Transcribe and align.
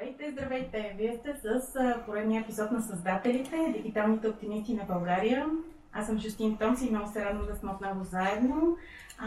Здравейте, 0.00 0.30
здравейте! 0.32 0.94
Вие 0.98 1.18
сте 1.18 1.34
с 1.34 1.74
поредния 2.06 2.40
епизод 2.40 2.70
на 2.70 2.82
Създателите, 2.82 3.72
дигиталните 3.76 4.28
оптимисти 4.28 4.74
на 4.74 4.84
България. 4.84 5.46
Аз 5.92 6.06
съм 6.06 6.18
Жустин 6.18 6.56
Томс 6.56 6.82
и 6.82 6.90
много 6.90 7.12
се 7.12 7.24
радвам 7.24 7.46
да 7.46 7.56
сме 7.56 7.70
отново 7.70 8.04
заедно, 8.04 8.76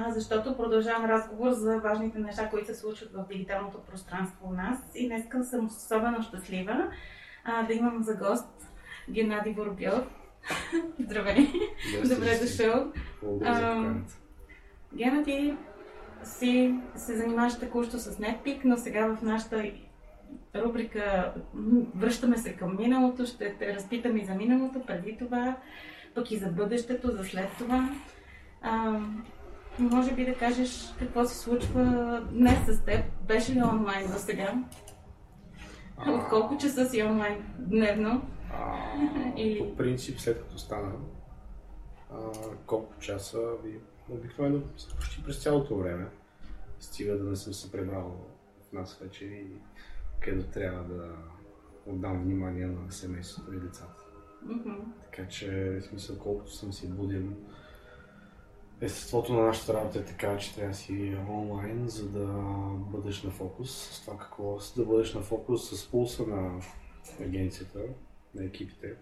защото 0.10 0.58
продължавам 0.58 1.06
разговор 1.06 1.52
за 1.52 1.80
важните 1.80 2.20
неща, 2.20 2.50
които 2.50 2.68
се 2.68 2.76
случват 2.76 3.14
в 3.14 3.26
дигиталното 3.32 3.78
пространство 3.82 4.48
у 4.50 4.54
нас. 4.54 4.78
И 4.96 5.08
днес 5.08 5.50
съм 5.50 5.66
особено 5.66 6.24
щастлива 6.24 6.92
да 7.68 7.74
имам 7.74 8.04
за 8.04 8.16
гост 8.16 8.68
Геннади 9.10 9.52
Воробьов. 9.52 10.08
Здравей! 11.00 11.48
Добре 12.04 12.40
дошъл! 12.42 12.92
Геннади 14.96 15.58
си 16.24 16.80
се 16.96 17.18
занимаваш 17.18 17.60
текущо 17.60 18.00
с 18.00 18.12
NetPeak, 18.12 18.62
но 18.66 18.78
сега 18.78 19.16
в 19.16 19.22
нашата 19.22 19.64
рубрика 20.56 21.34
Връщаме 21.96 22.38
се 22.38 22.54
към 22.54 22.78
миналото, 22.78 23.26
ще 23.26 23.56
те 23.60 23.76
разпитам 23.76 24.18
и 24.18 24.26
за 24.26 24.34
миналото, 24.34 24.82
преди 24.88 25.18
това, 25.18 25.58
пък 26.16 26.32
и 26.32 26.38
за 26.38 26.48
бъдещето, 26.48 27.12
за 27.12 27.24
след 27.24 27.50
това. 27.58 27.90
А, 28.62 29.00
може 29.80 30.14
би 30.14 30.26
да 30.26 30.36
кажеш 30.36 30.94
какво 31.00 31.26
се 31.26 31.38
случва 31.38 31.84
днес 32.32 32.66
с 32.68 32.86
теб. 32.86 33.06
Беше 33.28 33.54
ли 33.56 33.62
онлайн 33.64 34.08
до 34.08 34.18
сега? 34.18 34.54
От 36.08 36.30
колко 36.30 36.58
часа 36.58 36.86
си 36.86 37.04
онлайн 37.04 37.46
дневно? 37.60 38.22
А, 38.54 38.78
Или... 39.38 39.60
По 39.60 39.76
принцип, 39.76 40.20
след 40.20 40.42
като 40.42 40.58
стана, 40.58 40.92
а, 42.12 42.18
колко 42.66 43.00
часа 43.00 43.40
ви 43.64 43.80
обикновено 44.10 44.62
почти 44.96 45.24
през 45.24 45.44
цялото 45.44 45.78
време. 45.78 46.08
Стига 46.80 47.18
да 47.18 47.24
не 47.24 47.36
съм 47.36 47.54
се 47.54 47.72
пребрал 47.72 48.18
в 48.70 48.74
нас 48.74 49.00
вече 49.02 49.26
и 49.26 49.48
където 50.24 50.52
трябва 50.52 50.84
да 50.84 51.16
отдам 51.86 52.24
внимание 52.24 52.66
на 52.66 52.92
семейството 52.92 53.54
и 53.54 53.60
децата. 53.60 54.04
Mm-hmm. 54.46 54.78
Така 55.04 55.28
че, 55.28 55.80
в 55.82 55.82
смисъл, 55.82 56.20
колкото 56.20 56.52
съм 56.52 56.74
си 56.74 56.92
буден, 56.92 57.36
естеството 58.82 59.34
на 59.34 59.46
нашата 59.46 59.74
работа 59.74 60.00
е 60.00 60.06
така, 60.06 60.38
че 60.38 60.56
трябва 60.56 60.72
да 60.72 60.78
си 60.78 61.18
онлайн, 61.30 61.88
за 61.88 62.10
да 62.10 62.28
бъдеш 62.92 63.24
на 63.24 63.32
фокус 63.32 63.72
с 63.72 64.02
това 64.06 64.18
какво, 64.18 64.60
да 64.78 64.86
бъдеш 64.86 65.14
на 65.14 65.22
фокус 65.22 65.70
с 65.70 65.92
пулса 65.92 66.28
на 66.28 66.62
агенцията, 67.22 67.80
на 68.36 68.46
екипите 68.46 68.96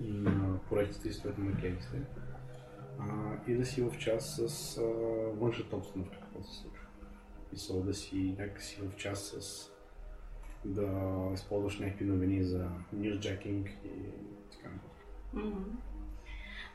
и 0.00 0.12
на 0.12 0.58
проектите 0.70 1.08
и 1.08 1.12
съответно 1.12 1.44
на 1.44 1.50
агенците. 1.50 2.02
А, 2.98 3.36
и 3.46 3.54
да 3.54 3.66
си 3.66 3.82
в 3.82 3.98
час 3.98 4.40
с 4.46 4.80
външната 5.34 5.76
обстановка, 5.76 6.18
какво 6.20 6.42
се 6.42 6.60
случва. 6.60 6.86
Мисъл 7.52 7.82
да 7.82 7.94
си 7.94 8.34
някакси 8.38 8.80
в 8.82 8.96
час 8.96 9.34
с 9.38 9.69
да 10.64 10.88
използваш 11.34 11.78
някакви 11.78 12.04
новини 12.04 12.42
за 12.42 12.68
нюзджекинг 12.92 13.68
и 13.84 13.88
така 14.50 14.68
нататък. 14.74 15.06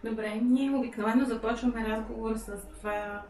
Добре, 0.03 0.35
ние 0.35 0.71
обикновено 0.71 1.25
започваме 1.25 1.89
разговор 1.89 2.35
с 2.35 2.67
това 2.77 3.25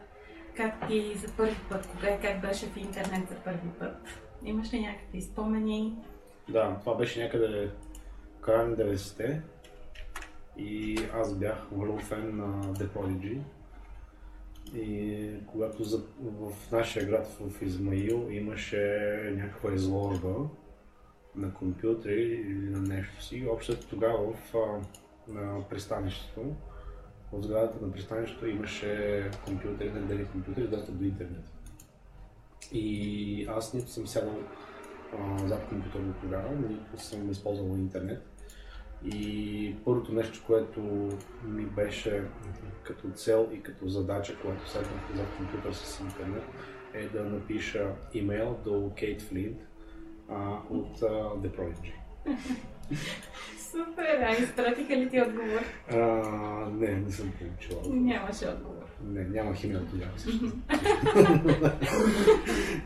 как 0.56 0.88
ти 0.88 1.14
за 1.16 1.36
първи 1.36 1.56
път, 1.70 1.86
кога 1.86 2.10
и 2.10 2.20
как 2.20 2.40
беше 2.40 2.66
в 2.66 2.76
интернет 2.76 3.28
за 3.28 3.34
първи 3.44 3.68
път. 3.78 3.96
Имаш 4.44 4.72
ли 4.72 4.80
някакви 4.80 5.22
спомени? 5.22 5.96
Да, 6.48 6.76
това 6.80 6.94
беше 6.94 7.22
някъде 7.22 7.70
края 8.40 8.66
на 8.66 8.76
90-те 8.76 9.42
и 10.56 10.98
аз 11.14 11.34
бях 11.34 11.66
голям 11.72 11.98
фен 11.98 12.36
на 12.36 12.62
The 12.62 12.88
Prodigy. 12.88 13.40
И 14.74 15.28
когато 15.46 15.84
за, 15.84 16.02
в 16.20 16.72
нашия 16.72 17.06
град 17.06 17.26
в 17.40 17.62
Измаил 17.62 18.28
имаше 18.30 19.32
някаква 19.36 19.74
изложба 19.74 20.34
на 21.36 21.54
компютри 21.54 22.22
или 22.22 22.70
на 22.70 22.78
нещо 22.78 23.24
си, 23.24 23.46
общо 23.50 23.88
тогава 23.88 24.32
в 24.32 24.54
на 25.28 25.68
пристанището, 25.68 26.40
в 27.32 27.42
сградата 27.42 27.86
на 27.86 27.92
пристанището 27.92 28.46
имаше 28.46 29.30
компютри, 29.44 29.92
недели 29.92 30.26
компютри, 30.26 30.68
достъп 30.68 30.94
до 30.94 31.04
интернет. 31.04 31.44
И 32.72 33.46
аз 33.48 33.74
нито 33.74 33.90
съм 33.90 34.06
сядал 34.06 34.38
зад 35.44 35.68
компютърно 35.68 36.14
тогава, 36.20 36.50
нито 36.68 37.02
съм 37.02 37.30
използвал 37.30 37.76
интернет. 37.76 38.35
И 39.06 39.74
първото 39.84 40.12
нещо, 40.12 40.42
което 40.46 40.80
ми 41.44 41.64
беше 41.64 42.22
като 42.82 43.10
цел 43.10 43.48
и 43.52 43.62
като 43.62 43.88
задача, 43.88 44.36
когато 44.42 44.70
седнах 44.70 45.14
за 45.14 45.24
компютър 45.36 45.72
с 45.72 46.00
интернет, 46.00 46.44
е 46.94 47.08
да 47.08 47.24
напиша 47.24 47.90
имейл 48.14 48.58
до 48.64 48.92
Кейт 48.98 49.22
Флинт 49.22 49.58
а, 50.28 50.58
от 50.70 51.02
а, 51.02 51.06
The 51.06 51.50
Prodigy. 51.56 51.92
Супер, 53.70 54.20
а 54.22 54.32
изпратиха 54.32 54.96
ли 54.96 55.10
ти 55.10 55.20
отговор? 55.22 55.60
А, 55.90 55.96
не, 56.70 56.94
не 56.94 57.10
съм 57.10 57.32
получил 57.38 57.76
отговор. 57.78 57.96
Нямаше 57.96 58.46
отговор. 58.46 58.84
Не, 59.04 59.24
нямах 59.24 59.64
имейл 59.64 59.86
тогава 59.90 60.18
също. 60.18 60.44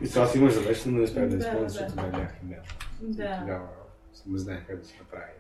и 0.03 0.09
това 0.09 0.27
си 0.27 0.39
имаш 0.39 0.53
завечно, 0.53 0.93
но 0.93 0.99
не 0.99 1.05
успях 1.05 1.29
да 1.29 1.37
използвам, 1.37 1.69
защото 1.69 1.91
тогава 1.91 2.09
нямах 2.09 2.33
имейл. 2.43 2.63
Да. 3.01 3.39
Тогава 3.41 3.69
не 4.27 4.39
знаех 4.39 4.67
как 4.67 4.79
да 4.79 4.85
си 4.85 4.97
направи. 5.01 5.33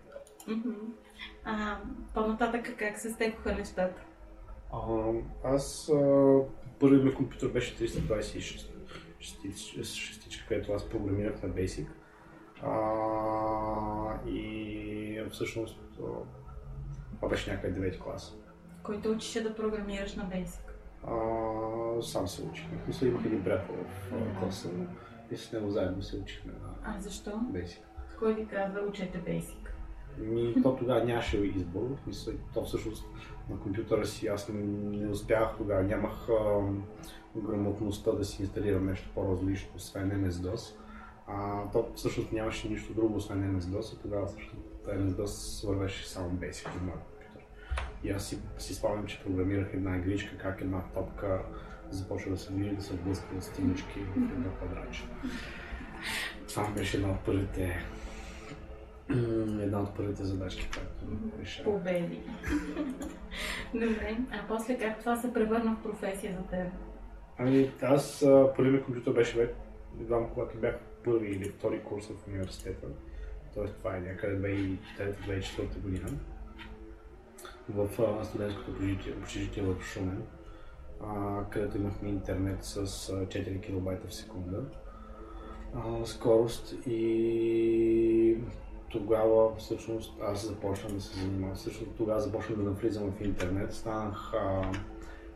А, 1.44 1.78
по-нататък 2.14 2.74
как 2.78 2.98
се 2.98 3.10
стекоха 3.10 3.54
нещата? 3.54 4.02
А, 4.72 4.78
аз 5.44 5.90
първият 6.80 7.04
ми 7.04 7.14
компютър 7.14 7.48
беше 7.48 7.76
326 7.76 9.84
шестичка, 9.84 10.46
където 10.48 10.72
аз 10.72 10.88
програмирах 10.88 11.42
на 11.42 11.48
Basic. 11.48 11.86
А, 12.62 14.28
и 14.28 15.22
всъщност 15.30 15.78
това 17.16 17.28
беше 17.28 17.52
някъде 17.52 17.80
9 17.80 18.02
клас. 18.02 18.36
Който 18.82 19.10
учише 19.10 19.42
да 19.42 19.54
програмираш 19.54 20.14
на 20.14 20.24
Basic? 20.24 20.60
А, 21.06 22.02
сам 22.02 22.28
се 22.28 22.42
учих. 22.42 22.64
Мисля, 22.86 23.06
имах 23.06 23.24
един 23.24 23.44
приятел 23.44 23.74
в 23.74 24.12
класа 24.40 24.68
и 25.30 25.36
с 25.36 25.52
него 25.52 25.70
заедно 25.70 26.02
се 26.02 26.16
учихме 26.16 26.52
на 26.52 26.74
А 26.84 27.00
защо? 27.00 27.30
Basic. 27.30 27.78
Кой 28.18 28.34
ви 28.34 28.46
каза 28.46 28.80
учете 28.80 29.18
Basic? 29.18 29.59
Ми, 30.18 30.62
то 30.62 30.76
тогава 30.76 31.04
нямаше 31.04 31.38
избор. 31.38 31.96
Мисля, 32.06 32.32
то 32.54 32.64
всъщност 32.64 33.06
на 33.50 33.58
компютъра 33.58 34.06
си 34.06 34.26
аз 34.26 34.48
не, 34.48 35.08
успях 35.08 35.54
тогава, 35.58 35.82
нямах 35.82 36.28
а, 36.28 36.60
грамотността 37.36 38.12
да 38.12 38.24
си 38.24 38.42
инсталирам 38.42 38.86
нещо 38.86 39.08
по-различно, 39.14 39.70
освен 39.76 40.10
MS-DOS. 40.10 40.76
А, 41.26 41.62
то 41.72 41.88
всъщност 41.94 42.32
нямаше 42.32 42.68
нищо 42.68 42.94
друго, 42.94 43.16
освен 43.16 43.60
MS-DOS 43.60 43.94
и 43.94 44.02
тогава 44.02 44.26
всъщност 44.26 44.66
MS-DOS 44.84 45.66
вървеше 45.66 46.08
само 46.08 46.30
Basic 46.30 46.68
в 46.68 46.82
моят 46.82 47.00
компютър. 47.00 47.44
И 48.04 48.10
аз 48.10 48.28
си, 48.28 48.38
си 48.58 48.74
спомням, 48.74 49.06
че 49.06 49.22
програмирах 49.22 49.74
една 49.74 49.96
игричка, 49.96 50.38
как 50.38 50.60
една 50.60 50.82
топка 50.94 51.42
започва 51.90 52.30
да 52.30 52.38
се 52.38 52.52
движи, 52.52 52.76
да 52.76 52.82
се 52.82 52.94
отблъска 52.94 53.36
от 53.36 53.42
стенички 53.42 54.00
в 54.00 54.16
едно 54.16 54.50
квадратче. 54.56 55.04
Това 56.48 56.70
беше 56.70 56.96
една 56.96 57.10
от 57.10 57.20
първите 57.20 57.84
една 59.62 59.80
от 59.80 59.96
първите 59.96 60.24
задачки, 60.24 60.68
която 60.72 61.16
решава. 61.40 61.72
Победи. 61.72 62.20
Добре. 63.74 64.18
А 64.32 64.48
после 64.48 64.78
как 64.78 64.98
това 65.00 65.16
се 65.16 65.32
превърна 65.32 65.76
в 65.76 65.82
професия 65.82 66.36
за 66.36 66.56
теб? 66.56 66.72
Ами 67.38 67.72
аз 67.82 68.26
първи 68.56 68.70
ми 68.70 68.82
компютър 68.82 69.12
беше 69.12 69.54
едва 70.00 70.28
когато 70.34 70.58
бях 70.58 70.78
първи 71.04 71.28
или 71.28 71.44
втори 71.44 71.80
курс 71.80 72.06
в 72.06 72.28
университета. 72.28 72.86
Тоест 73.54 73.76
това 73.76 73.96
е 73.96 74.00
някъде 74.00 74.36
2003-2004 74.98 75.80
година. 75.82 76.08
В 77.68 77.88
студентското 78.24 78.72
общежитие 79.22 79.62
в 79.62 79.82
Шумен, 79.82 80.22
където 81.50 81.76
имахме 81.76 82.08
интернет 82.08 82.64
с 82.64 82.86
4 82.86 83.62
килобайта 83.62 84.08
в 84.08 84.14
секунда 84.14 84.64
скорост 86.04 86.74
и 86.86 88.36
тогава 88.90 89.56
всъщност 89.56 90.20
аз 90.22 90.46
започнах 90.46 90.92
да 90.92 91.00
се 91.00 91.20
занимавам. 91.20 91.56
Всъщност 91.56 91.92
тогава 91.96 92.20
започнах 92.20 92.58
да 92.58 92.64
навлизам 92.64 93.12
в 93.12 93.20
интернет. 93.20 93.74
Станах 93.74 94.34
а, 94.34 94.72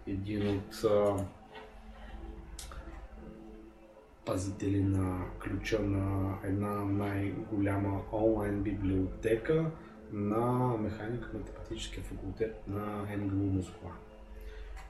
един 0.07 0.57
от 0.57 0.85
а, 0.85 1.25
пазители 4.25 4.83
на 4.83 5.25
ключа 5.43 5.81
на 5.81 6.35
една 6.45 6.85
най-голяма 6.85 8.01
онлайн 8.13 8.63
библиотека 8.63 9.71
на 10.13 10.77
механика 10.79 11.31
математическия 11.35 12.03
факултет 12.03 12.63
на 12.69 13.17
МГУ 13.17 13.53
Москва. 13.53 13.91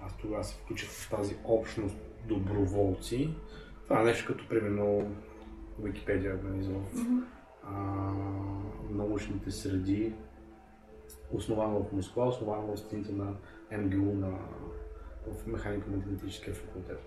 Аз 0.06 0.16
тогава 0.16 0.44
се 0.44 0.56
включих 0.56 0.88
в 0.88 1.10
тази 1.10 1.36
общност 1.44 1.96
доброволци. 2.28 3.34
Това 3.84 4.00
е 4.00 4.04
нещо 4.04 4.32
като 4.32 4.48
примерно 4.48 5.14
Википедия, 5.78 6.40
нали, 6.44 6.64
mm-hmm 6.64 7.33
научните 8.90 9.50
среди, 9.50 10.12
основано 11.32 11.84
в 11.84 11.92
Москва, 11.92 12.26
основано 12.26 12.76
в 12.76 12.78
стените 12.78 13.12
на 13.12 13.34
МГУ 13.72 14.14
на, 14.14 14.30
в 15.26 15.46
механико-математическия 15.46 16.54
факултет. 16.54 17.00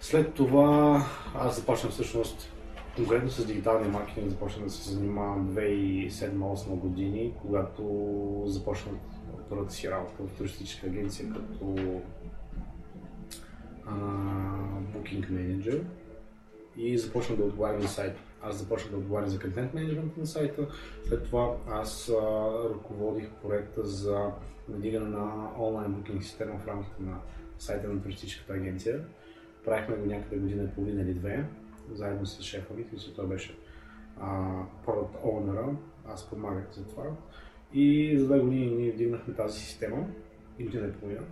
След 0.00 0.34
това 0.34 1.02
аз 1.34 1.56
започнах 1.56 1.92
всъщност 1.92 2.52
конкретно 2.96 3.30
с 3.30 3.46
дигиталния 3.46 3.90
маркетинг 3.90 4.30
започнах 4.30 4.64
да 4.64 4.70
се 4.70 4.92
занимавам 4.92 5.54
2007-2008 5.54 6.68
години, 6.68 7.34
когато 7.42 7.82
започнах 8.46 8.94
първата 9.48 9.72
си 9.72 9.90
работа 9.90 10.22
в 10.22 10.36
туристическа 10.38 10.86
агенция 10.86 11.28
като 11.28 11.76
а, 13.86 13.92
Booking 14.94 15.30
Manager 15.30 15.82
и 16.76 16.98
започнах 16.98 17.38
да 17.38 17.44
отговарям 17.44 17.80
за 17.80 17.88
сайта. 17.88 18.20
Аз 18.42 18.58
започнах 18.58 18.90
да 18.90 18.98
отговарям 18.98 19.28
за 19.28 19.40
контент 19.40 19.74
менеджмент 19.74 20.16
на 20.16 20.26
сайта. 20.26 20.68
След 21.08 21.24
това 21.24 21.56
аз 21.68 22.08
а, 22.08 22.14
ръководих 22.74 23.30
проекта 23.30 23.84
за 23.84 24.30
надигане 24.68 25.08
на 25.08 25.50
онлайн 25.58 25.92
букинг 25.92 26.22
система 26.22 26.58
в 26.58 26.68
рамките 26.68 27.02
на 27.02 27.18
сайта 27.58 27.88
на 27.88 28.02
туристическата 28.02 28.52
агенция. 28.52 29.04
Правихме 29.64 29.96
го 29.96 30.06
някъде 30.06 30.36
година 30.36 30.64
и 30.64 30.74
половина 30.74 31.02
или 31.02 31.14
две, 31.14 31.46
заедно 31.92 32.26
с 32.26 32.42
шефа 32.42 32.74
ми, 32.74 32.86
мисля, 32.92 33.12
той 33.16 33.26
беше 33.26 33.58
а, 34.20 34.62
product 34.86 35.24
owner 35.24 35.76
аз 36.08 36.30
помагах 36.30 36.72
за 36.72 36.86
това. 36.86 37.04
И 37.72 38.16
за 38.18 38.26
две 38.26 38.38
години 38.38 38.66
ние 38.66 38.92
вдигнахме 38.92 39.34
тази 39.34 39.60
система, 39.60 40.06
и 40.58 40.64
година 40.64 40.86
и 40.86 40.92
половина. 40.92 41.24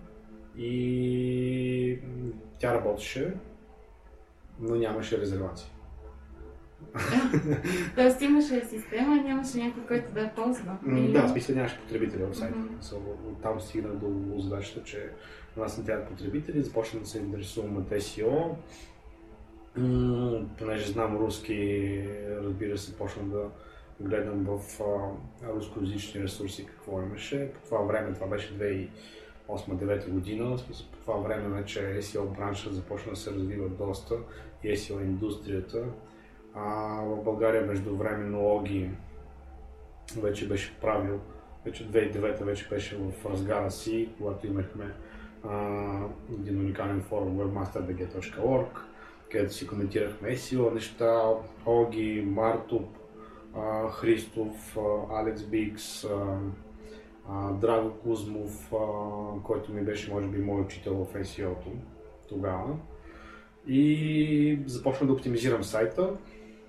И 0.57 1.99
тя 2.59 2.75
работеше, 2.75 3.35
но 4.61 4.77
нямаше 4.77 5.21
резервации. 5.21 5.71
Тоест 7.95 8.23
имаше 8.23 8.65
система, 8.65 9.17
нямаше 9.17 9.59
някой, 9.59 9.83
който 9.83 10.13
да 10.13 10.21
я 10.21 10.35
ползва. 10.35 10.77
Или... 10.87 11.13
Да, 11.13 11.29
смисъл 11.29 11.57
нямаше 11.57 11.81
потребители 11.81 12.23
в 12.23 12.35
сайта. 12.35 12.59
Mm-hmm. 12.59 13.43
Там 13.43 13.61
стигна 13.61 13.95
до 13.95 14.41
задачата, 14.41 14.83
че 14.85 15.11
на 15.57 15.63
нас 15.63 15.79
не 15.79 15.85
трябва 15.85 16.07
потребители, 16.07 16.63
започна 16.63 17.01
да 17.01 17.07
се 17.07 17.19
интересувам 17.19 17.77
от 17.77 17.91
SEO. 17.91 18.55
понеже 20.59 20.93
знам 20.93 21.17
руски, 21.17 22.03
разбира 22.29 22.79
се, 22.79 22.97
почна 22.97 23.23
да 23.23 23.45
гледам 24.01 24.45
в 24.45 24.81
а, 24.81 25.55
рускоязични 25.55 26.23
ресурси 26.23 26.67
какво 26.67 27.03
имаше. 27.03 27.51
По 27.53 27.61
това 27.61 27.79
време, 27.79 28.15
това 28.15 28.27
беше 28.27 28.59
2008-2009 29.49 30.11
година, 30.11 30.57
по 30.67 30.99
това 31.01 31.17
време 31.17 31.49
вече 31.49 31.81
SEO 31.81 32.37
бранша 32.37 32.73
започна 32.73 33.13
да 33.13 33.17
се 33.17 33.31
развива 33.31 33.69
доста 33.69 34.15
и 34.65 34.77
SEO 34.77 35.03
индустрията 35.03 35.85
а, 36.55 37.01
в 37.03 37.25
България 37.25 37.67
междувременно 37.67 38.57
Оги 38.57 38.91
вече 40.17 40.49
беше 40.49 40.81
правил, 40.81 41.21
вече 41.65 41.91
2009 41.91 42.45
вече 42.45 42.69
беше 42.69 42.97
в 42.97 43.27
разгара 43.27 43.71
си, 43.71 44.09
когато 44.19 44.47
имахме 44.47 44.95
а, 45.45 45.99
един 46.33 46.61
уникален 46.61 47.03
форум 47.03 47.39
webmasterbg.org, 47.39 48.67
където 49.31 49.55
си 49.55 49.67
коментирахме 49.67 50.29
SEO 50.29 50.75
неща, 50.75 51.23
Оги, 51.67 52.25
Мартоп, 52.27 52.89
а, 53.57 53.91
Христов, 53.91 54.77
а, 54.77 55.21
Алекс 55.21 55.43
Бикс, 55.43 56.05
а, 56.05 56.39
а, 57.29 57.53
Драго 57.53 57.91
Кузмов, 57.91 58.73
а, 58.73 58.77
който 59.43 59.73
ми 59.73 59.83
беше 59.83 60.13
може 60.13 60.27
би 60.27 60.39
мой 60.39 60.61
учител 60.61 60.95
в 60.95 61.15
SEO-то 61.15 61.71
тогава. 62.29 62.77
И 63.67 64.63
започна 64.67 65.07
да 65.07 65.13
оптимизирам 65.13 65.65
сайта 65.65 66.17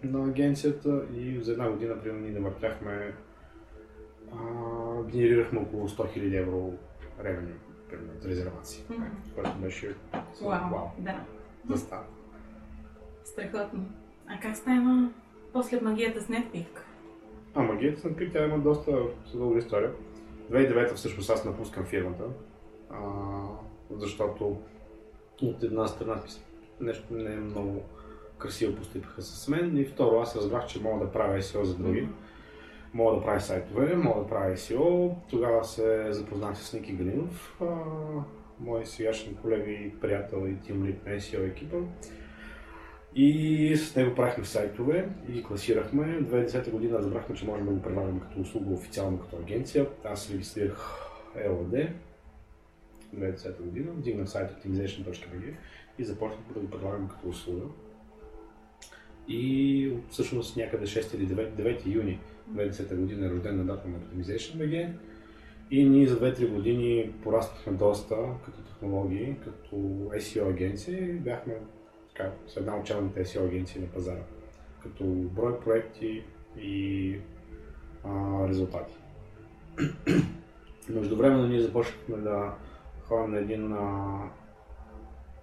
на 0.03 0.25
агенцията 0.25 1.01
и 1.15 1.39
за 1.41 1.51
една 1.51 1.69
година, 1.69 2.01
примерно, 2.01 2.21
ние 2.21 2.39
навъртяхме, 2.39 3.13
генерирахме 5.11 5.59
около 5.59 5.89
100 5.89 6.17
000 6.17 6.39
евро 6.39 6.73
ревеню, 7.23 7.55
примерно, 7.89 8.11
от 8.19 8.25
резервации, 8.25 8.83
mm-hmm. 8.83 9.33
което 9.35 9.57
беше 9.57 9.95
вау, 10.41 10.69
вау 10.71 10.87
да. 10.97 11.23
да 11.65 11.77
става. 11.77 12.03
Страхотно. 13.23 13.85
А 14.27 14.39
как 14.39 14.57
става 14.57 15.09
после 15.53 15.81
магията 15.81 16.21
с 16.21 16.27
Netpeak? 16.27 16.79
А, 17.55 17.63
магията 17.63 17.99
с 17.99 18.03
Netpeak, 18.03 18.31
тя 18.31 18.45
има 18.45 18.59
доста 18.59 18.91
дълга 19.33 19.59
история. 19.59 19.91
2009 20.51 20.93
всъщност 20.93 21.29
аз 21.29 21.45
напускам 21.45 21.85
фирмата, 21.85 22.23
а, 22.89 22.97
защото 23.91 24.61
от 25.41 25.63
една 25.63 25.87
страна 25.87 26.21
нещо 26.81 27.13
не 27.13 27.33
е 27.33 27.37
много 27.37 27.83
красиво 28.39 28.75
постъпиха 28.75 29.21
с 29.21 29.47
мен. 29.47 29.77
И 29.77 29.85
второ, 29.85 30.19
аз 30.19 30.35
разбрах, 30.35 30.67
че 30.67 30.81
мога 30.81 31.05
да 31.05 31.11
правя 31.11 31.41
SEO 31.41 31.63
за 31.63 31.77
други. 31.77 32.07
Мога 32.93 33.15
да 33.15 33.23
правя 33.23 33.41
сайтове, 33.41 33.95
мога 33.95 34.21
да 34.21 34.27
правя 34.27 34.55
SEO. 34.55 35.13
Тогава 35.29 35.63
се 35.63 36.07
запознах 36.09 36.57
с 36.57 36.73
Ники 36.73 36.93
Галинов, 36.93 37.61
мой 38.59 38.85
сегашен 38.85 39.35
колега 39.35 39.71
и 39.71 39.99
приятел 39.99 40.47
и 40.47 40.59
тим 40.65 40.85
лид 40.85 41.05
на 41.05 41.11
SEO 41.11 41.51
екипа. 41.51 41.77
И 43.15 43.75
с 43.77 43.95
него 43.95 44.15
правихме 44.15 44.45
сайтове 44.45 45.09
и 45.29 45.31
ги 45.31 45.43
класирахме. 45.43 46.03
2010 46.03 46.71
година 46.71 46.97
разбрахме, 46.97 47.35
че 47.35 47.45
можем 47.45 47.65
да 47.65 47.71
го 47.71 47.81
предлагаме 47.81 48.19
като 48.19 48.41
услуга 48.41 48.73
официално 48.73 49.19
като 49.19 49.35
агенция. 49.35 49.87
Аз 50.03 50.31
регистрирах 50.31 51.05
LOD 51.37 51.89
2010 53.15 53.61
година, 53.61 53.91
вдигнах 53.91 54.29
сайт 54.29 54.51
optimization.bg 54.51 55.53
и 55.99 56.03
започнах 56.03 56.53
да 56.53 56.59
го 56.59 56.69
предлагам 56.69 57.07
като 57.07 57.29
услуга. 57.29 57.65
И 59.29 59.93
всъщност 60.09 60.57
някъде 60.57 60.85
6 60.85 61.15
или 61.15 61.27
9, 61.27 61.51
9 61.51 61.85
юни 61.85 62.19
2010 62.53 62.95
година 62.95 63.25
е 63.25 63.29
рождена 63.29 63.63
дата 63.63 63.87
на 63.87 63.97
Optimization 63.97 64.55
BG. 64.55 64.91
И 65.71 65.89
ние 65.89 66.07
за 66.07 66.19
2-3 66.19 66.53
години 66.53 67.13
пораснахме 67.23 67.73
доста 67.73 68.15
като 68.45 68.61
технологии, 68.61 69.35
като 69.43 69.75
SEO 70.15 70.49
агенции. 70.49 71.13
Бяхме 71.13 71.53
така, 72.07 72.31
с 72.47 72.57
една 72.57 72.75
от 72.75 72.85
челните 72.85 73.25
SEO 73.25 73.45
агенции 73.45 73.81
на 73.81 73.87
пазара, 73.87 74.23
като 74.83 75.03
брой 75.05 75.59
проекти 75.59 76.23
и 76.57 77.15
а, 78.03 78.47
резултати. 78.47 78.93
Междувременно 80.89 81.47
ние 81.47 81.61
започнахме 81.61 82.17
да 82.17 82.53
ходим 83.03 83.31
на 83.31 83.39
един 83.39 83.73
а, 83.73 84.19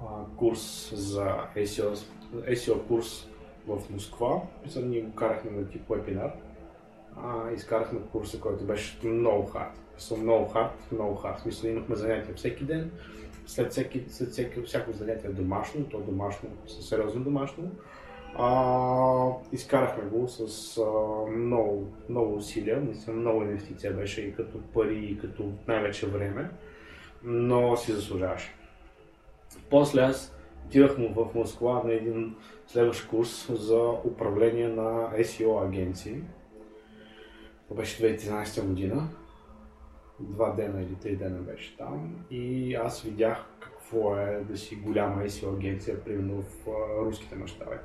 а, 0.00 0.04
курс 0.36 0.92
за 0.94 1.36
SEO, 1.56 1.94
SEO 2.34 2.86
курс 2.86 3.28
в 3.66 3.90
Москва. 3.90 4.42
Мисля, 4.64 4.80
ние 4.80 5.00
го 5.00 5.14
карахме 5.14 5.50
на 5.50 5.68
тип 5.68 5.82
вебинар. 5.90 6.32
А, 7.16 7.52
изкарахме 7.52 8.00
курса, 8.12 8.40
който 8.40 8.64
беше 8.64 8.98
много 9.04 9.46
хард. 9.46 9.72
Мисля, 9.94 10.16
много 10.16 10.48
хард, 10.48 10.88
много 10.92 11.14
хард. 11.14 11.46
Мисля, 11.46 11.68
имахме 11.68 11.96
занятия 11.96 12.34
всеки 12.34 12.64
ден. 12.64 12.90
След, 13.46 13.70
всеки, 13.70 14.04
след 14.08 14.28
всеки, 14.28 14.62
всяко 14.62 14.92
занятие 14.92 15.30
домашно, 15.30 15.84
то 15.84 16.00
домашно, 16.00 16.48
със 16.66 16.88
сериозно 16.88 17.24
домашно. 17.24 17.70
А, 18.38 19.30
изкарахме 19.52 20.04
го 20.04 20.28
с 20.28 20.78
а, 20.78 20.82
много, 21.30 21.92
много 22.08 22.36
усилия, 22.36 22.80
наистина 22.80 23.16
много 23.16 23.42
инвестиция 23.42 23.92
беше 23.92 24.20
и 24.20 24.34
като 24.34 24.62
пари, 24.74 25.04
и 25.04 25.18
като 25.18 25.52
най-вече 25.68 26.06
време, 26.06 26.50
но 27.24 27.76
си 27.76 27.92
заслужаваше. 27.92 28.54
После 29.70 30.00
аз 30.00 30.35
отидах 30.66 30.98
му 30.98 31.14
в 31.14 31.34
Москва 31.34 31.82
на 31.84 31.92
един 31.92 32.34
следващ 32.66 33.08
курс 33.08 33.52
за 33.52 33.90
управление 34.04 34.68
на 34.68 35.10
SEO 35.18 35.66
агенции. 35.66 36.22
Това 37.68 37.80
беше 37.80 38.16
2013 38.16 38.66
година. 38.66 39.08
Два 40.20 40.50
дена 40.50 40.82
или 40.82 40.94
три 40.94 41.16
дена 41.16 41.38
беше 41.38 41.76
там. 41.76 42.26
И 42.30 42.74
аз 42.74 43.02
видях 43.02 43.46
какво 43.60 44.16
е 44.16 44.44
да 44.48 44.58
си 44.58 44.76
голяма 44.76 45.22
SEO 45.22 45.54
агенция, 45.56 46.04
примерно 46.04 46.42
в 46.42 46.66
руските 47.04 47.36
мащаби. 47.36 47.76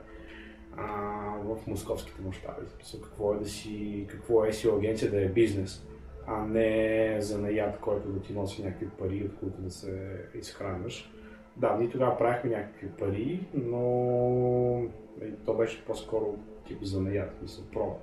в 1.44 1.58
московските 1.68 2.22
мащаби. 2.22 2.66
Какво 3.04 3.34
е 3.34 3.38
да 3.38 3.50
си, 3.50 4.06
какво 4.10 4.46
е 4.46 4.52
SEO 4.52 4.78
агенция 4.78 5.12
да 5.12 5.22
е 5.22 5.30
бизнес, 5.30 5.88
а 6.28 6.46
не 6.46 7.18
за 7.20 7.40
наят, 7.40 7.80
който 7.80 8.10
да 8.10 8.22
ти 8.22 8.34
носи 8.34 8.64
някакви 8.64 8.90
пари, 8.90 9.24
от 9.26 9.40
които 9.40 9.62
да 9.62 9.72
се 9.72 10.22
изхранваш. 10.36 11.12
Да, 11.58 11.76
ние 11.78 11.90
тогава 11.90 12.18
правихме 12.18 12.50
някакви 12.50 12.90
пари, 12.90 13.48
но 13.54 14.84
и 15.22 15.32
то 15.46 15.54
беше 15.54 15.86
по-скоро 15.86 16.38
тип 16.68 16.84
за 16.84 17.02
наят, 17.02 17.42
мисля, 17.42 17.64
проба. 17.74 17.96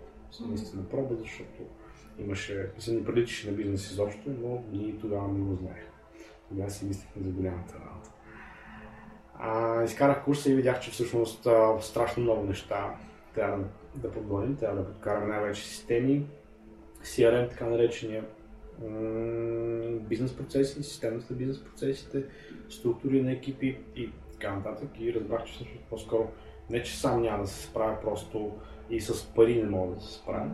Наистина 0.49 0.89
проба, 0.89 1.15
защото 1.15 1.63
имаше, 2.19 2.71
мисля, 2.75 2.93
не 2.93 3.05
приличаше 3.05 3.51
на 3.51 3.57
бизнес 3.57 3.91
изобщо, 3.91 4.31
но 4.43 4.63
ние 4.73 4.99
тогава 4.99 5.29
не 5.29 5.41
го 5.41 5.55
знаехме. 5.55 5.91
Тогава 6.49 6.71
си 6.71 6.87
мислихме 6.87 7.23
за 7.23 7.31
голямата 7.31 7.75
работа. 7.75 8.11
А, 9.35 9.85
изкарах 9.85 10.25
курса 10.25 10.51
и 10.51 10.55
видях, 10.55 10.81
че 10.81 10.91
всъщност 10.91 11.47
а, 11.47 11.81
страшно 11.81 12.23
много 12.23 12.45
неща 12.45 12.95
трябва 13.35 13.59
да, 13.59 13.65
да 13.95 14.13
подгоним, 14.13 14.57
трябва 14.57 14.77
да 14.77 14.87
подкараме 14.93 15.27
най-вече 15.27 15.69
системи, 15.69 16.27
CRM, 17.03 17.51
така 17.51 17.67
наречения 17.67 18.25
бизнес 20.09 20.37
процеси, 20.37 20.83
системата 20.83 21.27
на 21.31 21.37
бизнес 21.37 21.65
процесите, 21.65 22.25
структури 22.69 23.23
на 23.23 23.33
екипи 23.33 23.79
и 23.97 24.11
така 24.33 24.55
нататък. 24.55 24.89
И 25.01 25.15
разбрах, 25.15 25.45
че 25.45 25.53
всъщност 25.53 25.85
по-скоро 25.91 26.29
не, 26.71 26.83
че 26.83 26.99
сам 26.99 27.23
няма 27.23 27.43
да 27.43 27.49
се 27.49 27.63
справя, 27.63 28.01
просто 28.03 28.53
и 28.91 29.01
с 29.01 29.27
пари 29.35 29.63
не 29.63 29.71
мога 29.71 29.95
да 29.95 30.01
се 30.01 30.13
справя. 30.15 30.51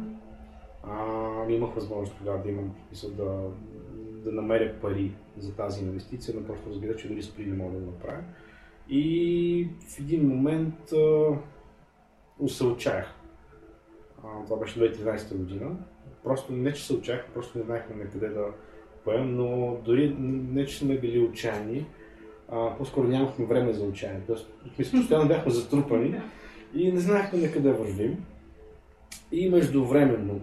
А, 0.82 1.50
имах 1.50 1.74
възможност 1.74 2.18
тогава 2.18 2.42
да 2.42 2.48
имам, 2.48 2.74
мисъл, 2.90 3.10
да, 3.10 3.50
да 4.24 4.32
намеря 4.32 4.74
пари 4.80 5.12
за 5.38 5.54
тази 5.54 5.84
инвестиция, 5.84 6.34
но 6.36 6.46
просто 6.46 6.70
разбира, 6.70 6.96
че 6.96 7.08
дори 7.08 7.22
с 7.22 7.34
пари 7.34 7.46
не 7.46 7.56
мога 7.56 7.72
да 7.72 7.78
го 7.78 7.90
направя. 7.90 8.22
И 8.88 9.68
в 9.88 10.00
един 10.00 10.28
момент 10.28 10.92
а, 10.92 11.38
отчаях. 12.64 13.14
А, 14.24 14.44
това 14.44 14.56
беше 14.56 14.80
2013 14.80 15.36
година. 15.36 15.76
Просто 16.24 16.52
не, 16.52 16.72
че 16.72 16.86
се 16.86 16.92
отчаях, 16.92 17.26
просто 17.34 17.58
не 17.58 17.64
знаехме 17.64 18.04
на 18.04 18.10
къде 18.10 18.28
да 18.28 18.44
поем, 19.04 19.36
но 19.36 19.76
дори 19.84 20.16
не, 20.18 20.66
че 20.66 20.78
сме 20.78 20.98
били 20.98 21.18
отчаяни, 21.18 21.86
а, 22.48 22.76
по-скоро 22.78 23.08
нямахме 23.08 23.44
време 23.44 23.72
за 23.72 23.84
отчаяние. 23.84 24.22
Тоест, 24.26 24.50
мисля, 24.78 24.98
постоянно 24.98 25.28
бяхме 25.28 25.52
затрупани 25.52 26.20
и 26.74 26.92
не 26.92 27.00
знаехме 27.00 27.38
на 27.38 27.52
къде 27.52 27.72
вървим. 27.72 28.24
И 29.32 29.48
междувременно, 29.48 30.40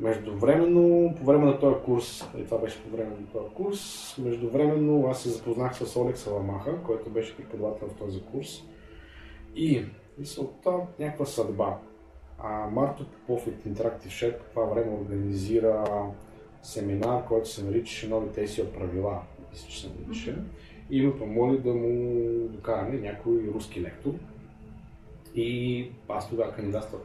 междувременно, 0.00 1.14
по 1.18 1.24
време 1.24 1.44
на 1.44 1.58
този 1.58 1.76
курс, 1.84 2.24
и 2.38 2.44
това 2.44 2.58
беше 2.58 2.82
по 2.82 2.96
време 2.96 3.10
на 3.10 3.26
този 3.32 3.54
курс, 3.54 4.14
междувременно 4.18 5.06
аз 5.10 5.22
се 5.22 5.28
запознах 5.28 5.76
с 5.76 5.96
Олег 5.96 6.16
Саламаха, 6.16 6.82
който 6.82 7.10
беше 7.10 7.36
преподавател 7.36 7.88
в 7.88 7.94
този 7.94 8.22
курс. 8.22 8.64
И 9.56 9.84
мисълта, 10.18 10.72
някаква 10.98 11.26
съдба. 11.26 11.78
А 12.42 12.66
Марто 12.70 13.06
Попов 13.06 13.46
от 13.46 13.54
Interactive 13.54 14.06
Share 14.06 14.38
по 14.38 14.44
това 14.44 14.64
време 14.64 14.98
организира 15.00 15.84
семинар, 16.62 17.24
който 17.24 17.48
се 17.48 17.64
наричаше 17.64 18.08
Новите 18.08 18.46
СИО 18.46 18.72
правила, 18.72 19.22
мисля, 19.50 19.68
че 19.68 19.80
се 19.80 19.88
наричаше. 19.88 20.36
И 20.90 21.06
ме 21.06 21.18
помоли 21.18 21.58
да 21.58 21.74
му 21.74 22.48
докараме 22.48 22.98
някой 22.98 23.50
руски 23.54 23.82
лектор. 23.82 24.12
И 25.34 25.90
аз 26.08 26.30
тогава 26.30 26.52
кандидатствах. 26.52 27.02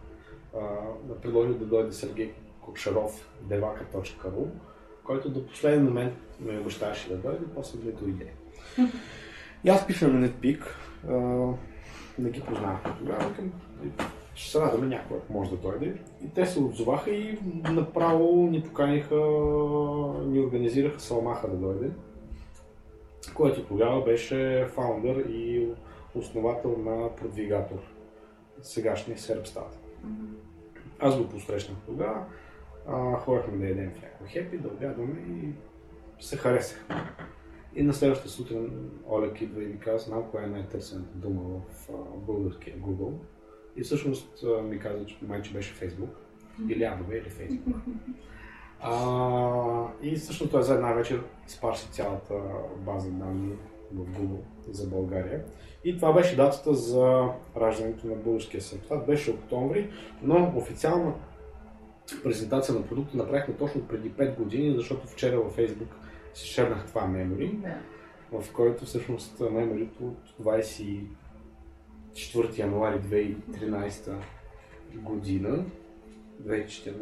Предложих 1.22 1.58
да 1.58 1.66
дойде 1.66 1.92
Сергей 1.92 2.34
Кокшаров, 2.62 3.30
devaka.ru, 3.48 4.48
който 5.04 5.30
до 5.30 5.48
последен 5.48 5.86
момент 5.86 6.14
ме 6.40 6.60
обещаваше 6.60 7.10
да 7.10 7.18
дойде, 7.18 7.46
после 7.56 7.80
не 7.86 7.92
дойде. 7.92 8.32
И 9.64 9.70
аз 9.70 9.88
пишем 9.88 10.20
на 10.20 10.30
NetPeak, 10.30 10.66
не 12.20 12.30
ги 12.30 12.42
познавах 12.42 12.82
тогава, 13.00 13.34
ще 14.36 14.52
се 14.52 14.60
радваме 14.60 14.88
някой, 14.88 15.18
ако 15.18 15.34
може 15.34 15.50
да 15.50 15.58
дойде. 15.58 16.02
И 16.26 16.30
те 16.30 16.46
се 16.46 16.60
отзоваха 16.60 17.12
и 17.12 17.40
направо 17.72 18.48
ни 18.52 18.64
поканиха, 18.64 19.16
ни 20.26 20.40
организираха 20.40 21.00
Салмаха 21.00 21.50
да 21.50 21.58
дойде, 21.58 21.90
който 23.36 23.66
тогава 23.66 24.04
беше 24.04 24.68
фаундър 24.74 25.16
и 25.30 25.68
основател 26.16 26.78
на 26.78 27.16
продвигатор, 27.16 27.78
сегашния 28.62 29.18
Сербстат. 29.18 29.80
Аз 31.00 31.18
го 31.18 31.30
посрещнах 31.30 31.78
тогава, 31.86 32.26
ходихме 33.18 33.58
да 33.58 33.72
едем 33.72 33.92
в 33.92 34.02
някакво 34.02 34.26
хепи, 34.28 34.58
да 34.58 34.68
обядваме 34.68 35.20
и 35.30 35.50
се 36.24 36.38
харесах. 36.38 36.86
И 37.76 37.84
на 37.84 37.94
следващата 37.94 38.30
сутрин 38.30 38.92
Олег 39.10 39.42
идва 39.42 39.64
и 39.64 39.68
ми 39.68 39.80
каза, 39.80 40.06
знам 40.06 40.24
коя 40.32 40.44
е 40.44 40.48
най-търсената 40.48 41.16
дума 41.16 41.42
в 41.70 41.90
българския 42.16 42.78
Google 42.78 43.14
и 43.76 43.84
всъщност 43.84 44.46
ми 44.64 44.80
каза, 44.80 45.06
че 45.06 45.18
май, 45.28 45.42
че 45.42 45.54
беше 45.54 45.74
Фейсбук. 45.74 46.10
Или 46.70 46.84
Адове, 46.84 47.18
или 47.18 47.30
Фейсбук. 47.30 47.76
А, 48.80 49.88
и 50.02 50.16
всъщност 50.16 50.52
той 50.52 50.64
за 50.64 50.74
една 50.74 50.94
вечер 50.94 51.24
изпарси 51.48 51.92
цялата 51.92 52.34
база 52.78 53.12
данни 53.12 53.54
в 53.94 54.06
Google 54.06 54.40
за 54.72 54.88
България. 54.88 55.44
И 55.84 55.96
това 55.96 56.14
беше 56.14 56.36
датата 56.36 56.74
за 56.74 57.30
раждането 57.58 58.08
на 58.08 58.16
българския. 58.16 58.62
Това 58.84 58.98
беше 58.98 59.32
октомври, 59.32 59.90
но 60.22 60.54
официална 60.56 61.14
презентация 62.24 62.76
на 62.76 62.88
продукта 62.88 63.18
направихме 63.18 63.54
точно 63.54 63.88
преди 63.88 64.12
5 64.12 64.38
години, 64.38 64.76
защото 64.76 65.08
вчера 65.08 65.42
във 65.42 65.58
Facebook 65.58 65.94
си 66.34 66.48
шернах 66.48 66.88
това 66.88 67.08
мемори, 67.08 67.60
в 68.32 68.54
който 68.54 68.86
всъщност 68.86 69.40
меморито 69.52 70.04
от 70.04 70.46
20 70.46 71.02
4 72.16 72.60
януари 72.60 73.00
2013 73.00 74.16
година, 74.96 75.66
2014 76.44 76.94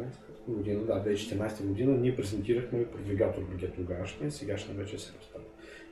година, 0.48 0.80
да, 0.80 1.04
2014 1.04 1.66
година, 1.66 1.96
ние 1.96 2.16
презентирахме 2.16 2.86
продвигатор 2.86 3.42
БГ 3.42 3.74
тогавашния, 3.74 4.32
сегашния 4.32 4.76
вече 4.76 4.98
се 4.98 5.12
разпада 5.18 5.44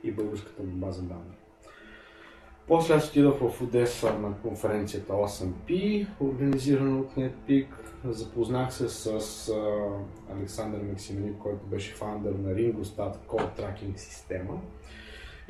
и 0.03 0.11
българската 0.11 0.63
база 0.63 1.01
данни. 1.01 1.35
После 2.67 2.93
аз 2.93 3.09
отидох 3.09 3.39
в 3.39 3.61
Одеса 3.61 4.19
на 4.19 4.33
конференцията 4.41 5.13
8P, 5.13 6.07
организирана 6.19 6.99
от 6.99 7.15
NetPeak. 7.15 7.67
Запознах 8.05 8.73
се 8.73 8.89
с 8.89 9.51
Александър 10.31 10.81
Максименик, 10.81 11.37
който 11.37 11.65
беше 11.65 11.93
фаундър 11.93 12.31
на 12.31 12.49
Ringostat 12.49 13.17
Code 13.27 13.59
Tracking 13.59 13.95
система. 13.95 14.61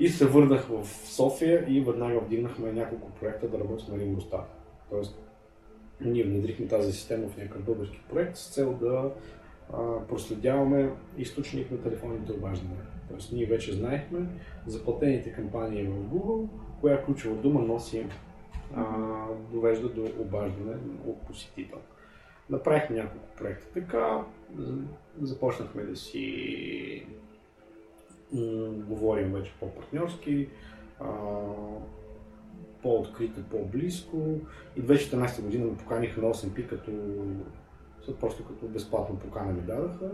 И 0.03 0.09
се 0.09 0.27
върнах 0.27 0.67
в 0.67 0.85
София 1.05 1.65
и 1.67 1.81
веднага 1.81 2.19
вдигнахме 2.19 2.71
няколко 2.71 3.11
проекта 3.11 3.47
да 3.47 3.59
работим 3.59 3.97
на 3.97 4.03
Ringostat. 4.03 4.43
Тоест, 4.89 5.19
ние 6.01 6.23
внедрихме 6.23 6.67
тази 6.67 6.91
система 6.91 7.27
в 7.27 7.37
някакъв 7.37 7.63
български 7.63 8.01
проект 8.09 8.37
с 8.37 8.53
цел 8.53 8.73
да 8.73 9.11
а, 9.73 10.07
проследяваме 10.07 10.91
източник 11.17 11.71
на 11.71 11.81
телефонните 11.81 12.31
обаждания. 12.31 12.77
Тоест, 13.09 13.31
ние 13.31 13.45
вече 13.45 13.73
знаехме 13.73 14.19
за 14.67 14.83
платените 14.83 15.33
кампании 15.33 15.83
в 15.83 15.93
Google, 15.93 16.47
коя 16.81 17.05
ключова 17.05 17.35
дума 17.35 17.61
носи, 17.61 18.05
а, 18.75 18.85
довежда 19.51 19.89
до 19.89 20.05
обаждане 20.19 20.75
от 21.07 21.21
посетител. 21.21 21.79
Направихме 22.49 22.95
няколко 22.95 23.27
проекта 23.37 23.67
така, 23.73 24.23
започнахме 25.21 25.83
да 25.83 25.95
си 25.95 27.05
говорим 28.87 29.33
вече 29.33 29.53
по-партньорски, 29.59 30.49
по-открито, 32.81 33.43
по-близко. 33.43 34.39
И 34.77 34.81
2014 34.81 35.41
година 35.41 35.65
ме 35.65 35.77
поканиха 35.77 36.21
на 36.21 36.33
8P, 36.33 36.67
като 36.67 36.91
просто 38.19 38.45
като 38.45 38.65
безплатно 38.67 39.19
покана 39.19 39.53
ми 39.53 39.61
дадаха 39.61 40.11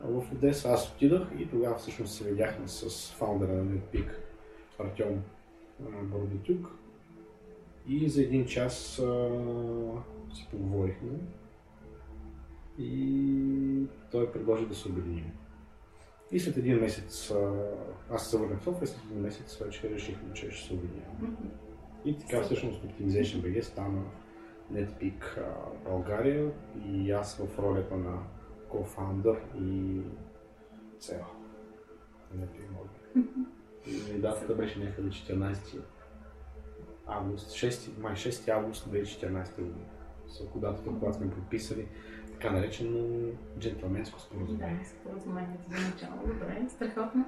в 0.00 0.32
Одеса. 0.32 0.68
Аз 0.68 0.92
отидах 0.92 1.28
и 1.38 1.48
тогава 1.48 1.78
всъщност 1.78 2.14
се 2.14 2.24
видяхме 2.24 2.68
с 2.68 3.12
фаундъра 3.12 3.52
на 3.52 3.64
NetPeak, 3.64 4.08
Артем 4.78 5.22
Бордотюк. 6.02 6.70
И 7.88 8.08
за 8.08 8.22
един 8.22 8.46
час 8.46 8.98
а, 8.98 9.30
си 10.34 10.48
поговорихме. 10.50 11.10
И 12.78 13.86
той 14.10 14.32
предложи 14.32 14.66
да 14.66 14.74
се 14.74 14.88
обединим. 14.88 15.32
И 16.32 16.40
след 16.40 16.56
един 16.56 16.80
месец, 16.80 17.32
аз 18.10 18.30
се 18.30 18.38
върнах 18.38 18.60
в 18.60 18.64
София, 18.64 18.86
след 18.86 19.04
един 19.04 19.22
месец 19.22 19.56
вече 19.56 19.90
решихме, 19.90 20.34
че 20.34 20.50
ще 20.50 20.68
се 20.68 20.74
обединяваме. 20.74 21.28
И 22.04 22.18
така 22.18 22.42
всъщност 22.42 22.82
Optimization 22.82 23.42
BG 23.42 23.60
стана 23.60 24.02
NetPeak 24.72 25.44
България 25.84 26.52
и 26.86 27.10
аз 27.10 27.36
в 27.36 27.58
ролята 27.58 27.96
на 27.96 28.22
co-founder 28.70 29.38
и 29.60 30.00
цел. 30.98 31.24
NetPeak 32.36 32.68
България. 32.72 33.28
И 34.16 34.20
датата 34.20 34.54
беше 34.54 34.78
някъде 34.78 35.08
14 35.08 35.80
август, 37.06 37.50
6, 37.50 37.98
май 37.98 38.14
6 38.14 38.48
август 38.48 38.88
2014 38.88 39.56
година. 39.56 39.86
С 40.28 40.42
датата, 40.56 40.90
когато 40.90 41.16
сме 41.16 41.30
подписали 41.30 41.88
така 42.44 42.56
наречено 42.56 43.30
джентлменско 43.58 44.20
споразумение. 44.20 44.78
Да, 44.82 44.88
споразумението 44.88 45.62
за 45.70 45.88
начало. 45.88 46.20
Добре, 46.26 46.62
страхотно. 46.68 47.24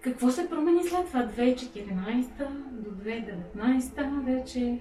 Какво 0.00 0.30
се 0.30 0.50
промени 0.50 0.84
след 0.84 1.06
това? 1.06 1.26
2014 1.26 2.48
до 2.70 2.90
2019 2.90 4.24
вече? 4.24 4.78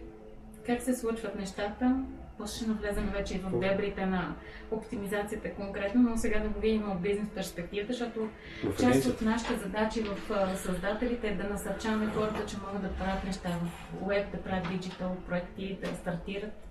Как 0.65 0.81
се 0.81 0.95
случват 0.95 1.35
нещата? 1.35 2.03
После 2.37 2.57
ще 2.57 2.67
навлезем 2.67 3.09
вече 3.13 3.35
и 3.35 3.39
в 3.39 3.59
дебрите 3.59 4.05
на 4.05 4.35
оптимизацията 4.71 5.53
конкретно, 5.53 6.01
но 6.01 6.17
сега 6.17 6.39
да 6.39 6.49
го 6.49 6.59
видим 6.59 6.91
от 6.91 7.01
бизнес 7.01 7.27
перспективата, 7.35 7.93
защото 7.93 8.29
част 8.79 9.05
от 9.05 9.21
нашите 9.21 9.57
задачи 9.57 10.01
в 10.01 10.17
създателите 10.55 11.27
е 11.27 11.35
да 11.35 11.43
насърчаваме 11.43 12.05
хората, 12.05 12.45
че 12.45 12.57
могат 12.67 12.81
да 12.81 12.89
правят 12.89 13.23
неща 13.23 13.49
в 13.49 13.97
веб, 14.07 14.31
да 14.31 14.41
правят 14.41 14.67
диджитал 14.71 15.17
проекти, 15.27 15.77
да 15.83 15.87
стартират 15.87 16.70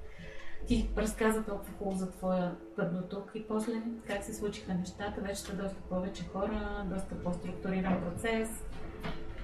ти 0.66 0.90
разказа 0.96 1.44
толкова 1.44 1.72
хубаво 1.78 1.96
за 1.96 2.10
твоя 2.10 2.56
път 2.76 2.94
до 2.94 3.02
тук 3.02 3.30
и 3.34 3.44
после 3.48 3.82
как 4.06 4.24
се 4.24 4.34
случиха 4.34 4.74
нещата. 4.74 5.20
Вече 5.20 5.40
са 5.40 5.56
доста 5.56 5.80
повече 5.88 6.24
хора, 6.32 6.86
доста 6.94 7.14
по-структуриран 7.14 8.00
процес. 8.04 8.48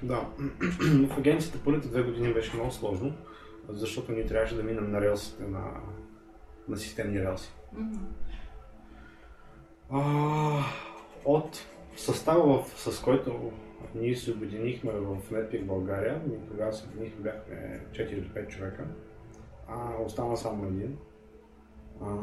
Да, 0.03 0.21
в 1.09 1.19
агенцията 1.19 1.59
първите 1.65 1.89
две 1.89 2.03
години 2.03 2.35
беше 2.35 2.57
много 2.57 2.71
сложно, 2.71 3.15
защото 3.69 4.13
ние 4.13 4.27
трябваше 4.27 4.57
да 4.57 4.63
минем 4.63 4.91
на 4.91 5.01
релсите 5.01 5.43
на, 5.43 5.65
на 6.69 6.77
системни 6.77 7.21
релси. 7.21 7.53
Mm-hmm. 7.75 7.99
А, 9.91 10.65
от 11.25 11.67
състава, 11.97 12.65
с 12.77 13.03
който 13.03 13.53
ние 13.95 14.17
се 14.17 14.33
обединихме 14.33 14.93
в 14.93 15.17
NetPeak 15.33 15.65
България, 15.65 16.23
ние 16.29 16.39
тогава 16.49 16.73
се 16.73 16.85
обединихме, 16.85 17.23
бяхме 17.23 17.81
4-5 17.93 18.49
човека, 18.49 18.85
а 19.69 20.03
остана 20.05 20.37
само 20.37 20.67
един 20.67 20.99
а, 22.03 22.15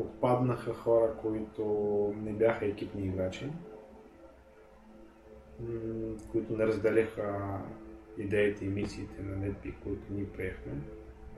отпаднаха 0.00 0.74
хора, 0.74 1.14
които 1.22 1.64
не 2.16 2.32
бяха 2.32 2.66
екипни 2.66 3.06
играчи, 3.06 3.50
които 6.32 6.56
не 6.56 6.66
разделяха 6.66 7.58
идеите 8.18 8.64
и 8.64 8.68
мисиите 8.68 9.22
на 9.22 9.46
NetPeak, 9.46 9.74
които 9.82 10.02
ние 10.10 10.28
приехме. 10.28 10.72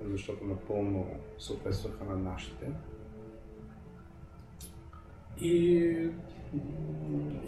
защото 0.02 0.44
напълно 0.44 1.06
съответстваха 1.38 2.04
на 2.04 2.16
нашите. 2.16 2.70
И, 5.40 6.08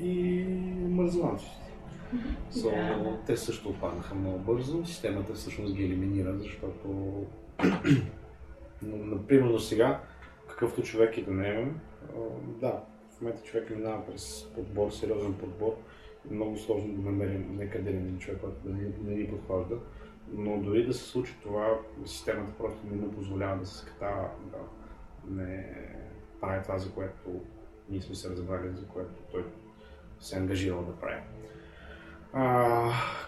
и 0.01 0.45
мързланците. 0.89 1.67
So, 2.53 2.67
yeah. 2.67 3.27
Те 3.27 3.37
също 3.37 3.69
отпаднаха 3.69 4.15
много 4.15 4.39
бързо. 4.39 4.87
Системата 4.87 5.35
всъщност 5.35 5.75
ги 5.75 5.85
елиминира, 5.85 6.39
защото 6.39 6.89
например 8.83 9.49
до 9.49 9.61
сега, 9.61 10.01
какъвто 10.49 10.83
човек 10.83 11.19
и 11.19 11.23
да 11.23 11.31
не 11.31 11.49
е, 11.49 11.69
да, 12.61 12.83
в 13.17 13.21
момента 13.21 13.43
човек 13.43 13.71
минава 13.71 14.07
през 14.07 14.51
подбор, 14.55 14.91
сериозен 14.91 15.35
подбор. 15.35 15.77
Много 16.31 16.57
сложно 16.57 16.95
да 16.95 17.11
намерим 17.11 17.57
някъде 17.57 17.91
един 17.91 18.19
човек, 18.19 18.41
който 18.41 18.57
да 18.65 18.75
не, 18.75 19.15
ни 19.15 19.29
подхожда. 19.29 19.77
Но 20.33 20.59
дори 20.59 20.87
да 20.87 20.95
се 20.95 21.05
случи 21.05 21.37
това, 21.43 21.79
системата 22.05 22.53
просто 22.59 22.87
не 22.91 22.97
му 22.97 23.13
позволява 23.13 23.59
да 23.59 23.67
се 23.67 23.79
скатава, 23.79 24.29
да 24.45 24.59
не 25.35 25.75
прави 26.41 26.63
това, 26.63 26.79
за 26.79 26.93
което 26.93 27.45
ние 27.89 28.03
сме 28.03 28.15
се 28.15 28.31
разбрали, 28.31 28.77
за 28.77 28.87
което 28.87 29.15
той 29.33 29.45
се 30.21 30.37
е 30.37 30.39
ангажирал 30.39 30.83
да 30.83 30.97
прави. 30.97 31.21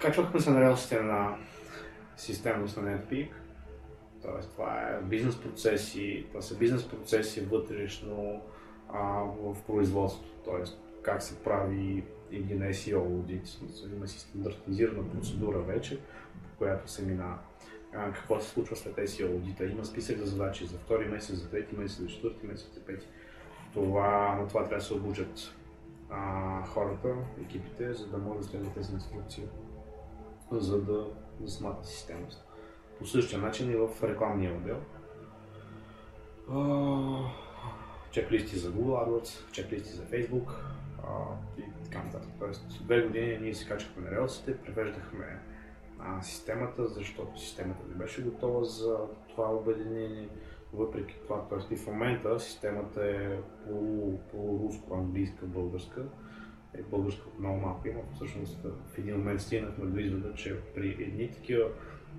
качвахме 0.02 0.40
се 0.40 0.50
на 0.50 0.60
релсите 0.60 1.02
на 1.02 1.36
системност 2.16 2.76
на 2.76 2.82
NetPeak. 2.82 3.28
Тоест, 4.32 4.52
това 4.52 4.80
е 4.80 5.02
бизнес 5.02 5.40
процеси, 5.40 6.26
това 6.28 6.42
са 6.42 6.56
бизнес 6.56 6.88
процеси 6.88 7.40
вътрешно 7.40 8.42
а, 8.88 9.22
в 9.22 9.56
производството. 9.66 10.28
Тоест, 10.44 10.80
как 11.02 11.22
се 11.22 11.42
прави 11.42 12.04
един 12.32 12.60
SEO 12.60 12.96
аудит. 12.96 13.58
Има 13.96 14.08
си 14.08 14.18
стандартизирана 14.18 15.10
процедура 15.10 15.58
вече, 15.58 15.98
по 16.42 16.58
която 16.58 16.90
се 16.90 17.02
минава. 17.02 17.38
А, 17.94 18.12
какво 18.12 18.40
се 18.40 18.48
случва 18.48 18.76
след 18.76 18.96
SEO 18.96 19.32
аудита? 19.32 19.64
Има 19.64 19.84
списък 19.84 20.18
за 20.18 20.26
задачи 20.26 20.66
за 20.66 20.78
втори 20.78 21.04
месец, 21.04 21.36
за 21.36 21.50
трети 21.50 21.76
месец, 21.76 21.98
за 21.98 22.06
четвърти 22.06 22.46
месец, 22.46 22.74
за 22.74 22.80
пети. 22.80 23.06
Това, 23.72 24.36
на 24.40 24.48
това 24.48 24.60
трябва 24.60 24.78
да 24.78 24.84
се 24.84 24.94
обучат 24.94 25.54
а, 26.10 26.62
хората, 26.66 27.14
екипите, 27.42 27.94
за 27.94 28.06
да 28.06 28.18
могат 28.18 28.40
да 28.40 28.44
следват 28.44 28.74
тези 28.74 28.92
инструкции, 28.92 29.44
за 30.52 30.82
да, 30.82 31.06
да 31.40 31.50
сматат 31.50 31.86
системата. 31.86 32.47
По 32.98 33.06
същия 33.06 33.40
начин 33.40 33.70
и 33.70 33.76
в 33.76 33.88
рекламния 34.02 34.52
отдел. 34.52 34.80
чеклисти 38.10 38.58
за 38.58 38.72
Google 38.72 39.06
AdWords, 39.06 39.50
чеклисти 39.52 39.90
за 39.90 40.02
Facebook 40.02 40.50
и 41.58 41.62
така 41.84 42.02
нататък. 42.02 42.30
Тоест, 42.38 42.84
две 42.84 43.02
години 43.02 43.38
ние 43.38 43.54
се 43.54 43.68
качахме 43.68 44.02
на 44.02 44.10
релсите, 44.10 44.56
превеждахме 44.58 45.38
системата, 46.22 46.88
защото 46.88 47.40
системата 47.40 47.80
не 47.88 47.94
беше 47.94 48.22
готова 48.22 48.64
за 48.64 48.98
това 49.28 49.50
обединение. 49.54 50.28
Въпреки 50.72 51.14
това, 51.22 51.48
т.е. 51.48 51.74
и 51.74 51.76
в 51.76 51.86
момента 51.86 52.40
системата 52.40 53.06
е 53.06 53.38
полуруско-английска, 54.32 55.46
българска. 55.46 56.04
Е, 56.74 56.82
българска 56.82 57.26
много 57.38 57.60
малко 57.60 57.88
има. 57.88 58.00
Всъщност 58.14 58.58
в 58.62 58.98
един 58.98 59.16
момент 59.16 59.40
стигнахме 59.40 59.86
до 59.86 59.98
извода, 59.98 60.34
че 60.34 60.60
при 60.74 60.96
едни 61.00 61.30
такива 61.30 61.68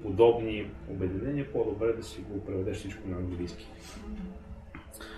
подобни 0.01 0.71
обединения 0.89 1.51
по-добре 1.53 1.93
да 1.93 2.03
си 2.03 2.21
го 2.21 2.45
преведеш 2.45 2.77
всичко 2.77 3.07
на 3.07 3.17
английски. 3.17 3.67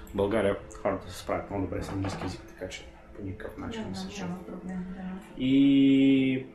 В 0.06 0.16
България 0.16 0.58
хората 0.82 1.12
се 1.12 1.20
справят 1.20 1.50
много 1.50 1.66
добре 1.66 1.84
с 1.84 1.90
английски 1.90 2.24
язик, 2.24 2.42
така 2.48 2.70
че 2.70 2.86
по 3.16 3.24
никакъв 3.24 3.58
начин 3.58 3.84
не 3.90 3.96
се. 3.96 4.26
И 5.38 6.46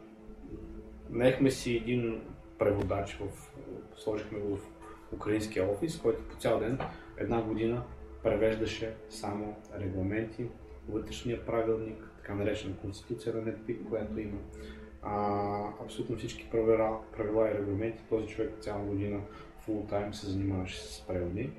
наехме 1.11 1.51
си 1.51 1.77
един 1.77 2.21
преводач, 2.59 3.19
в, 3.21 3.51
сложихме 3.97 4.39
го 4.39 4.57
в 4.57 4.67
украинския 5.13 5.71
офис, 5.71 5.99
който 5.99 6.23
по 6.29 6.37
цял 6.37 6.59
ден, 6.59 6.79
една 7.17 7.43
година, 7.43 7.83
превеждаше 8.23 8.95
само 9.11 9.57
регламенти, 9.81 10.47
вътрешния 10.89 11.47
правилник, 11.47 12.11
така 12.17 12.35
наречена 12.35 12.77
конституция 12.77 13.35
на 13.35 13.43
NetPeak, 13.43 13.89
която 13.89 14.21
има 14.21 14.39
а, 15.07 15.85
абсолютно 15.85 16.17
всички 16.17 16.51
правила, 16.51 16.99
правила 17.17 17.51
и 17.51 17.55
регламенти. 17.55 18.03
Този 18.09 18.27
човек 18.27 18.53
цяла 18.61 18.85
година 18.85 19.21
фул 19.61 19.87
тайм 19.89 20.15
се 20.15 20.27
занимаваше 20.27 20.83
с 20.83 21.01
преводи. 21.07 21.51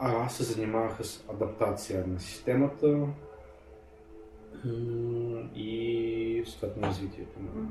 А 0.00 0.24
аз 0.24 0.36
се 0.36 0.42
занимавах 0.42 1.06
с 1.06 1.24
адаптация 1.30 2.06
на 2.06 2.20
системата 2.20 3.06
и 5.54 6.42
съответно 6.46 6.82
развитието 6.82 7.40
на, 7.40 7.62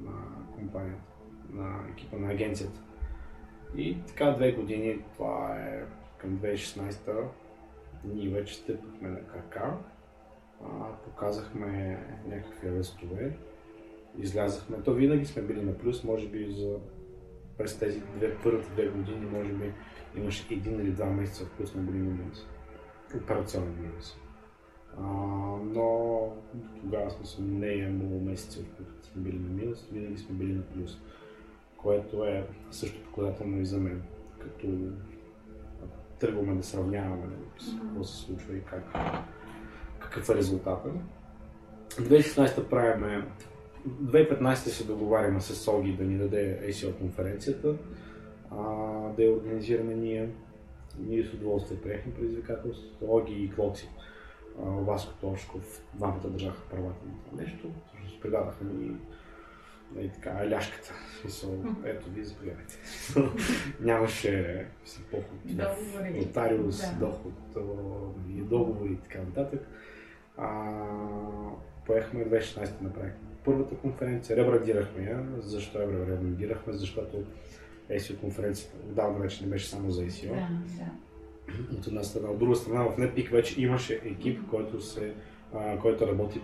на 0.00 0.18
компанията, 0.54 1.12
на 1.52 1.80
екипа 1.92 2.16
на 2.16 2.30
агенцията. 2.30 2.80
И 3.76 3.96
така 4.06 4.30
две 4.30 4.52
години, 4.52 4.98
това 5.14 5.56
е 5.58 5.84
към 6.18 6.38
2016-та, 6.38 7.12
ние 8.04 8.28
вече 8.28 8.54
стъпахме 8.54 9.08
на 9.08 9.26
крака 9.26 9.76
показахме 11.04 11.98
някакви 12.26 12.70
ръстове, 12.70 13.36
излязахме. 14.18 14.82
То 14.82 14.94
винаги 14.94 15.26
сме 15.26 15.42
били 15.42 15.62
на 15.62 15.78
плюс, 15.78 16.04
може 16.04 16.28
би 16.28 16.52
за 16.52 16.76
през 17.58 17.78
тези 17.78 18.00
две, 18.00 18.36
първите 18.42 18.72
две 18.72 18.88
години, 18.88 19.26
може 19.26 19.52
би 19.52 19.72
имаш 20.16 20.50
един 20.50 20.80
или 20.80 20.90
два 20.90 21.06
месеца, 21.06 21.44
в 21.44 21.50
които 21.56 21.72
сме 21.72 21.82
били 21.82 21.98
на 21.98 22.10
минус. 22.10 22.46
Операционен 23.16 23.76
минус. 23.80 24.16
А, 24.98 25.02
но 25.64 26.28
тогава 26.80 27.10
сме 27.10 27.46
не 27.46 27.66
е 27.66 27.78
имало 27.78 28.20
месеци, 28.20 28.62
в 28.62 28.76
които 28.76 29.06
сме 29.06 29.22
били 29.22 29.38
на 29.38 29.48
минус, 29.48 29.88
винаги 29.92 30.18
сме 30.18 30.34
били 30.34 30.52
на 30.52 30.62
плюс. 30.62 30.98
Което 31.76 32.24
е 32.24 32.46
също 32.70 33.04
показателно 33.04 33.60
и 33.60 33.66
за 33.66 33.78
мен, 33.78 34.02
като 34.38 34.68
тръгваме 36.20 36.54
да 36.54 36.62
сравняваме 36.62 37.26
какво 37.80 38.04
се 38.04 38.16
случва 38.16 38.56
и 38.56 38.64
как 38.64 38.84
какъв 40.12 40.28
е 40.28 40.34
резултата. 40.34 40.88
2016 41.88 42.68
правиме 42.68 43.26
2015 43.88 44.54
се 44.54 44.84
договаряме 44.84 45.40
с 45.40 45.54
СОГИ 45.54 45.92
да 45.92 46.04
ни 46.04 46.18
даде 46.18 46.60
ACO 46.68 46.98
конференцията, 46.98 47.74
а, 48.50 48.56
да 49.16 49.22
я 49.22 49.32
организираме 49.32 49.94
ние. 49.94 50.28
Ние 50.98 51.24
с 51.24 51.34
удоволствие 51.34 51.80
приехме 51.80 52.14
предизвикателството. 52.14 52.96
ОГИ 53.08 53.34
и 53.34 53.50
Клоци, 53.50 53.88
Васко 54.58 55.12
Тошков, 55.20 55.82
двамата 55.94 56.28
държаха 56.28 56.62
правата 56.70 57.06
на 57.06 57.12
това 57.24 57.42
нещо. 57.42 57.70
Всъщност 57.86 58.20
предадаха 58.20 58.64
ни 58.64 58.96
и 60.00 60.08
така, 60.08 60.50
ляшката. 60.50 60.92
ето 61.84 62.10
ви 62.10 62.24
заповядайте. 62.24 62.78
Нямаше 63.80 64.66
поход, 65.10 65.24
нотариус, 66.14 66.80
да. 66.80 67.06
доход, 67.06 67.32
договори 68.28 68.92
и 68.92 68.96
така 68.96 69.18
нататък. 69.18 69.68
А, 70.36 70.72
поехме 71.86 72.24
2016 72.24 72.80
направихме 72.80 73.32
първата 73.44 73.76
конференция, 73.76 74.36
ребрандирахме 74.36 75.04
я. 75.04 75.26
Защо 75.38 75.78
я 75.80 75.88
ребрандирахме? 75.88 76.72
Защото 76.72 77.24
ASIO 77.90 78.20
конференцията 78.20 78.76
отдавна 78.88 79.18
вече 79.18 79.44
не 79.44 79.50
беше 79.50 79.68
само 79.68 79.90
за 79.90 80.02
ASIO. 80.02 80.28
Да, 80.28 80.48
да. 80.78 81.78
От 81.78 81.86
една 81.86 82.02
страна. 82.02 82.28
От 82.28 82.38
друга 82.38 82.56
страна, 82.56 82.82
в 82.84 82.96
NetPeak 82.96 83.30
вече 83.30 83.62
имаше 83.62 84.00
екип, 84.04 84.40
който, 84.50 84.80
се, 84.80 85.14
а, 85.54 85.78
който 85.78 86.06
работи, 86.06 86.40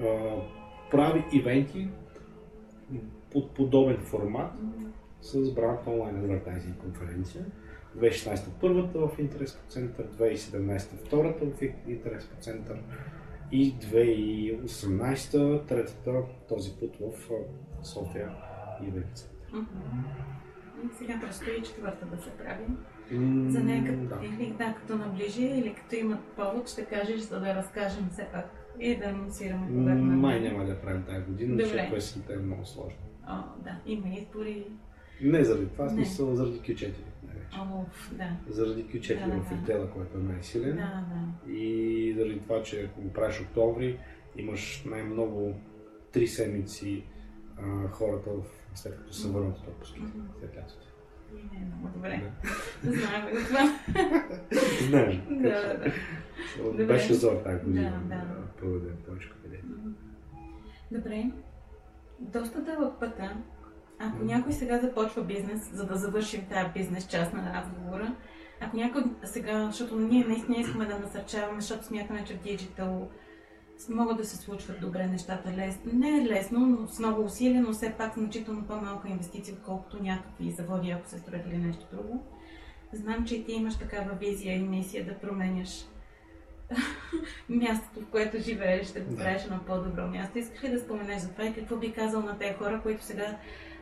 а, 0.00 0.36
прави 0.90 1.24
ивенти 1.32 1.88
под 3.32 3.50
подобен 3.50 3.96
формат 3.96 4.52
с 5.20 5.52
бранд 5.54 5.86
онлайн 5.86 6.16
адвертайзинг 6.16 6.78
конференция. 6.78 7.44
2016 7.96 8.50
първата 8.60 8.98
в 8.98 9.10
Интерес 9.18 9.58
център, 9.68 10.06
2017 10.06 10.96
втората 11.06 11.44
в 11.44 11.62
Интерес 11.88 12.30
център 12.40 12.76
и 13.52 13.74
2018 13.74 15.68
третата 15.68 16.22
този 16.48 16.70
път 16.80 16.96
в 16.96 17.30
София 17.82 18.30
и. 18.82 19.30
И 20.84 20.88
сега 20.98 21.20
предстои 21.20 21.62
четвърта 21.62 22.06
да 22.06 22.22
се 22.22 22.30
прави. 22.30 22.64
За 23.50 23.60
нея 23.60 23.84
като, 23.86 24.04
да. 24.04 24.26
или 24.26 24.54
да, 24.58 24.74
като 24.74 24.96
наближи, 24.98 25.44
или 25.44 25.74
като 25.74 25.94
имат 25.94 26.20
повод, 26.36 26.68
ще 26.68 26.84
кажеш, 26.84 27.20
за 27.20 27.40
да 27.40 27.54
разкажем 27.54 28.08
все 28.12 28.28
пак 28.32 28.60
и 28.80 28.96
да 28.96 29.04
анонсираме 29.04 29.66
когато. 29.66 30.02
Май 30.02 30.40
няма 30.40 30.64
да 30.64 30.80
правим 30.80 31.02
тази 31.02 31.24
година, 31.24 31.62
защото 31.62 31.96
есента 31.96 32.32
е 32.32 32.36
много 32.36 32.66
сложно. 32.66 32.98
О, 33.28 33.36
да, 33.64 33.80
има 33.86 34.08
избори. 34.08 34.66
Не 35.22 35.44
заради 35.44 35.66
това, 35.66 35.88
смисъл 35.88 36.34
заради 36.34 36.60
Q4. 36.60 36.92
О, 37.58 37.84
да. 38.12 38.36
Заради 38.48 38.84
Q4 38.84 39.28
да, 39.28 39.42
в 39.42 39.52
ритейла, 39.52 39.86
да. 39.86 39.90
който 39.90 40.18
е 40.18 40.22
най-силен. 40.22 40.76
Да, 40.76 41.04
да. 41.10 41.52
И 41.52 42.14
заради 42.18 42.40
това, 42.40 42.62
че 42.62 42.82
ако 42.84 43.00
го 43.00 43.12
правиш 43.12 43.40
октомври, 43.40 43.98
имаш 44.36 44.84
най-много 44.86 45.54
три 46.12 46.26
седмици 46.26 47.04
а, 47.58 47.88
хората, 47.88 48.30
след 48.74 48.96
като 48.96 49.12
се 49.12 49.28
върнат 49.28 49.58
от 49.58 49.68
отпуски, 49.68 50.00
mm-hmm. 50.00 50.38
след 50.40 50.56
лятото. 50.56 50.86
Не, 51.52 51.66
много 51.66 51.88
добре. 51.94 52.22
Да. 52.82 52.92
Знаем 52.92 53.30
го 53.30 53.36
това. 53.36 53.78
Знаем. 54.88 55.22
да, 55.42 55.78
да. 56.76 56.86
Беше 56.86 57.14
зор 57.14 57.36
тази 57.44 57.64
година. 57.64 58.02
Да, 58.04 58.14
да. 58.16 58.46
Проведе 58.56 58.94
повече 59.06 59.30
къде. 59.42 59.60
Добре. 60.90 61.30
Доста 62.20 62.62
дълъг 62.62 63.00
път, 63.00 63.18
Ако 64.02 64.24
някой 64.24 64.52
сега 64.52 64.78
започва 64.78 65.24
бизнес, 65.24 65.70
за 65.72 65.86
да 65.86 65.96
завършим 65.96 66.46
тази 66.46 66.70
бизнес 66.74 67.06
част 67.06 67.32
на 67.32 67.54
разговора, 67.54 68.14
ако 68.60 68.76
някой 68.76 69.02
сега, 69.24 69.66
защото 69.66 69.96
ние 69.96 70.24
наистина 70.24 70.56
искаме 70.58 70.86
да 70.86 70.98
насърчаваме, 70.98 71.60
защото 71.60 71.84
смятаме, 71.84 72.24
че 72.24 72.34
в 72.34 72.42
диджитал 72.42 73.08
могат 73.88 74.16
да 74.16 74.24
се 74.24 74.36
случват 74.36 74.80
добре 74.80 75.06
нещата 75.06 75.52
лесно. 75.56 75.92
Не 75.92 76.18
е 76.18 76.24
лесно, 76.24 76.60
но 76.60 76.86
с 76.86 76.98
много 76.98 77.22
усилия, 77.22 77.62
но 77.62 77.72
все 77.72 77.94
пак 77.98 78.14
значително 78.14 78.62
по-малка 78.62 79.08
инвестиция, 79.08 79.54
отколкото 79.54 80.02
някакви 80.02 80.50
заводи, 80.50 80.90
ако 80.90 81.08
се 81.08 81.18
строят 81.18 81.46
или 81.46 81.58
нещо 81.58 81.86
друго. 81.92 82.26
Знам, 82.92 83.24
че 83.24 83.36
и 83.36 83.44
ти 83.44 83.52
имаш 83.52 83.78
такава 83.78 84.14
визия 84.14 84.56
и 84.56 84.62
мисия 84.62 85.06
да 85.06 85.18
променяш 85.18 85.86
мястото, 87.48 88.00
в 88.00 88.10
което 88.10 88.38
живееш, 88.38 88.88
да 88.88 89.00
го 89.00 89.16
правиш 89.16 89.44
на 89.44 89.64
по-добро 89.66 90.06
място. 90.06 90.38
Искаш 90.38 90.62
ли 90.62 90.70
да 90.70 90.78
споменеш 90.78 91.22
за 91.22 91.28
това 91.28 91.44
и 91.44 91.54
какво 91.54 91.76
би 91.76 91.92
казал 91.92 92.22
на 92.22 92.38
тези 92.38 92.54
хора, 92.54 92.80
които 92.82 93.04
сега 93.04 93.36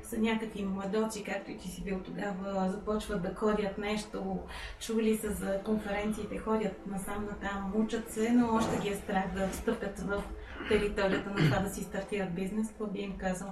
са 0.08 0.18
някакви 0.18 0.64
младоци, 0.64 1.24
както 1.24 1.50
и 1.50 1.56
ти 1.56 1.68
си 1.68 1.84
бил 1.84 2.00
тогава, 2.04 2.70
започват 2.70 3.22
да 3.22 3.34
ходят 3.34 3.78
нещо, 3.78 4.38
чули 4.80 5.16
са 5.16 5.32
за 5.32 5.60
конференциите, 5.64 6.38
ходят 6.38 6.86
насам 6.86 7.24
натам, 7.24 7.72
учат 7.76 8.10
се, 8.10 8.32
но 8.32 8.54
още 8.54 8.80
ги 8.82 8.88
е 8.88 8.94
страх 8.94 9.24
да 9.34 9.48
встъпят 9.48 9.98
в 10.00 10.22
територията 10.68 11.30
на 11.30 11.36
това 11.36 11.58
да 11.58 11.70
си 11.70 11.84
стартират 11.84 12.34
бизнес. 12.34 12.68
Какво 12.68 12.86
би 12.86 13.00
им 13.00 13.16
казал? 13.16 13.48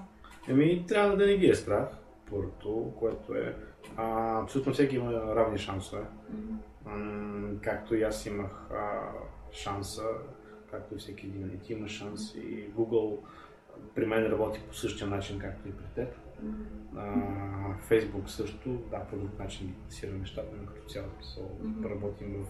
Еми, 0.49 0.85
трябва 0.89 1.17
да 1.17 1.27
не 1.27 1.37
ги 1.37 1.47
е 1.47 1.55
страх, 1.55 1.89
първото, 2.31 2.93
което 2.99 3.35
е 3.35 3.57
а, 3.97 4.39
абсолютно 4.43 4.73
всеки 4.73 4.97
има 4.97 5.13
равни 5.13 5.59
шансове. 5.59 6.03
Mm-hmm. 6.33 7.61
както 7.61 7.95
и 7.95 8.03
аз 8.03 8.27
имах 8.27 8.71
а, 8.71 9.13
шанса, 9.53 10.05
както 10.71 10.95
и 10.95 10.99
всеки 10.99 11.27
един 11.27 11.51
и 11.55 11.59
ти 11.59 11.73
има 11.73 11.89
шанс 11.89 12.35
и 12.35 12.71
Google 12.71 13.19
при 13.95 14.07
мен 14.07 14.27
работи 14.27 14.61
по 14.69 14.75
същия 14.75 15.09
начин, 15.09 15.39
както 15.39 15.69
и 15.69 15.73
при 15.73 15.85
теб. 15.95 16.26
Фейсбук 17.79 18.31
също, 18.31 18.71
да, 18.91 19.01
по 19.01 19.17
друг 19.17 19.39
начин 19.39 19.75
пласира 19.83 20.13
нещата, 20.13 20.57
но 20.61 20.67
като 20.67 20.89
цяло 20.89 21.07
mm-hmm. 21.07 21.91
работим 21.91 22.45
в 22.45 22.47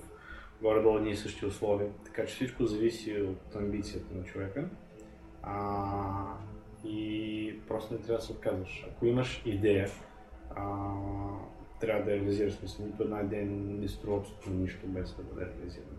горе-долу 0.63 0.99
ние 0.99 1.17
същи 1.17 1.47
условия. 1.47 1.91
Така 2.05 2.27
че 2.27 2.35
всичко 2.35 2.67
зависи 2.67 3.21
от 3.21 3.57
амбицията 3.57 4.15
на 4.15 4.25
човека. 4.25 4.69
А, 5.43 6.37
и 6.85 7.61
просто 7.69 7.95
не 7.95 8.01
трябва 8.01 8.17
да 8.17 8.23
се 8.23 8.33
отказваш. 8.33 8.87
Ако 8.91 9.07
имаш 9.07 9.43
идея, 9.47 9.89
а, 10.57 10.93
трябва 11.81 12.05
да 12.05 12.11
реализираш. 12.11 12.55
Смисъл, 12.55 12.87
нито 12.87 13.03
една 13.03 13.21
идея 13.21 13.47
не 13.47 13.89
струва 13.89 14.19
абсолютно 14.19 14.55
нищо 14.55 14.87
без 14.87 15.17
да 15.17 15.23
бъде 15.23 15.47
реализирана. 15.47 15.97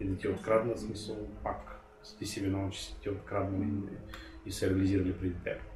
И 0.00 0.04
да 0.04 0.16
ти 0.16 0.26
е 0.26 0.30
открадна, 0.30 0.76
смисъл 0.76 1.16
пак 1.42 1.80
ти 2.18 2.26
си 2.26 2.40
виновен, 2.40 2.70
че 2.70 2.84
си 2.84 3.00
ти 3.00 3.08
е 3.08 3.12
откраднали 3.12 3.68
и, 3.68 4.48
и 4.48 4.52
са 4.52 4.70
реализирали 4.70 5.18
преди 5.18 5.34
теб 5.34 5.69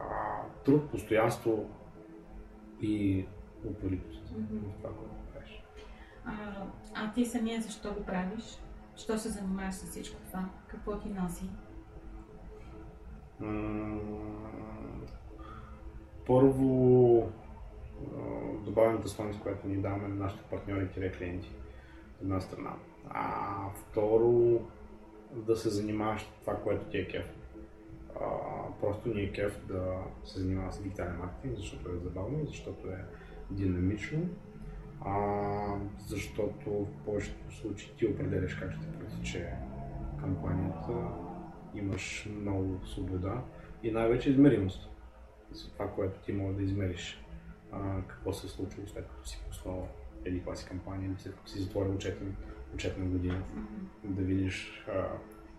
а, 0.00 0.42
труд, 0.64 0.90
постоянство 0.90 1.70
и 2.80 3.26
упоритост 3.64 4.24
mm-hmm. 4.24 4.72
в 4.72 4.76
това, 4.76 4.90
което 4.90 5.14
правиш. 5.32 5.62
А, 6.24 6.66
а 6.94 7.12
ти 7.12 7.24
самия 7.24 7.60
защо 7.60 7.94
го 7.94 8.04
правиш? 8.04 8.58
Що 8.96 9.18
се 9.18 9.28
занимаваш 9.28 9.74
с 9.74 9.90
всичко 9.90 10.16
това? 10.30 10.48
Какво 10.68 10.98
ти 10.98 11.08
носи? 11.08 11.44
първо, 16.28 17.32
добавената 18.64 19.08
стойност, 19.08 19.40
която 19.40 19.68
ни 19.68 19.76
даваме 19.76 20.08
на 20.08 20.14
нашите 20.14 20.42
партньори 20.42 20.88
и 20.96 21.12
клиенти 21.12 21.48
от 21.48 22.22
една 22.22 22.40
страна. 22.40 22.72
А 23.10 23.54
второ, 23.74 24.60
да 25.32 25.56
се 25.56 25.68
занимаваш 25.68 26.30
това, 26.40 26.56
което 26.56 26.84
ти 26.84 26.98
е 26.98 27.08
кеф 27.08 27.37
просто 28.80 29.08
ни 29.08 29.22
е 29.22 29.32
кеф 29.32 29.66
да 29.66 30.04
се 30.24 30.40
занимава 30.40 30.72
с 30.72 30.82
дигитален 30.82 31.18
маркетинг, 31.18 31.56
защото 31.56 31.90
е 31.90 31.98
забавно, 31.98 32.46
защото 32.46 32.88
е 32.88 33.04
динамично, 33.50 34.28
а, 35.00 35.80
защото 36.06 36.70
в 36.70 37.04
повечето 37.04 37.54
случаи 37.54 37.92
ти 37.96 38.06
определяш 38.06 38.54
как 38.54 38.72
ще 38.72 38.92
протече 38.92 39.52
кампанията, 40.20 40.92
имаш 41.74 42.28
много 42.40 42.86
свобода 42.86 43.44
и 43.82 43.90
най-вече 43.90 44.30
измеримост. 44.30 44.90
За 45.50 45.70
това, 45.72 45.90
което 45.90 46.20
ти 46.20 46.32
може 46.32 46.56
да 46.56 46.62
измериш 46.62 47.24
а, 47.72 48.02
какво 48.06 48.32
се 48.32 48.46
е 48.46 48.50
случило 48.50 48.86
след 48.86 49.08
като 49.08 49.28
си 49.28 49.44
пуснал 49.48 49.88
еди 50.24 50.42
класи 50.42 50.66
кампания 50.66 51.10
или 51.10 51.18
след 51.18 51.34
като 51.34 51.50
си 51.50 51.58
затворил 51.58 51.92
отчетна, 51.92 52.26
отчетна 52.74 53.04
година, 53.04 53.42
mm-hmm. 53.54 54.08
да 54.08 54.22
видиш 54.22 54.84
а, 54.88 55.08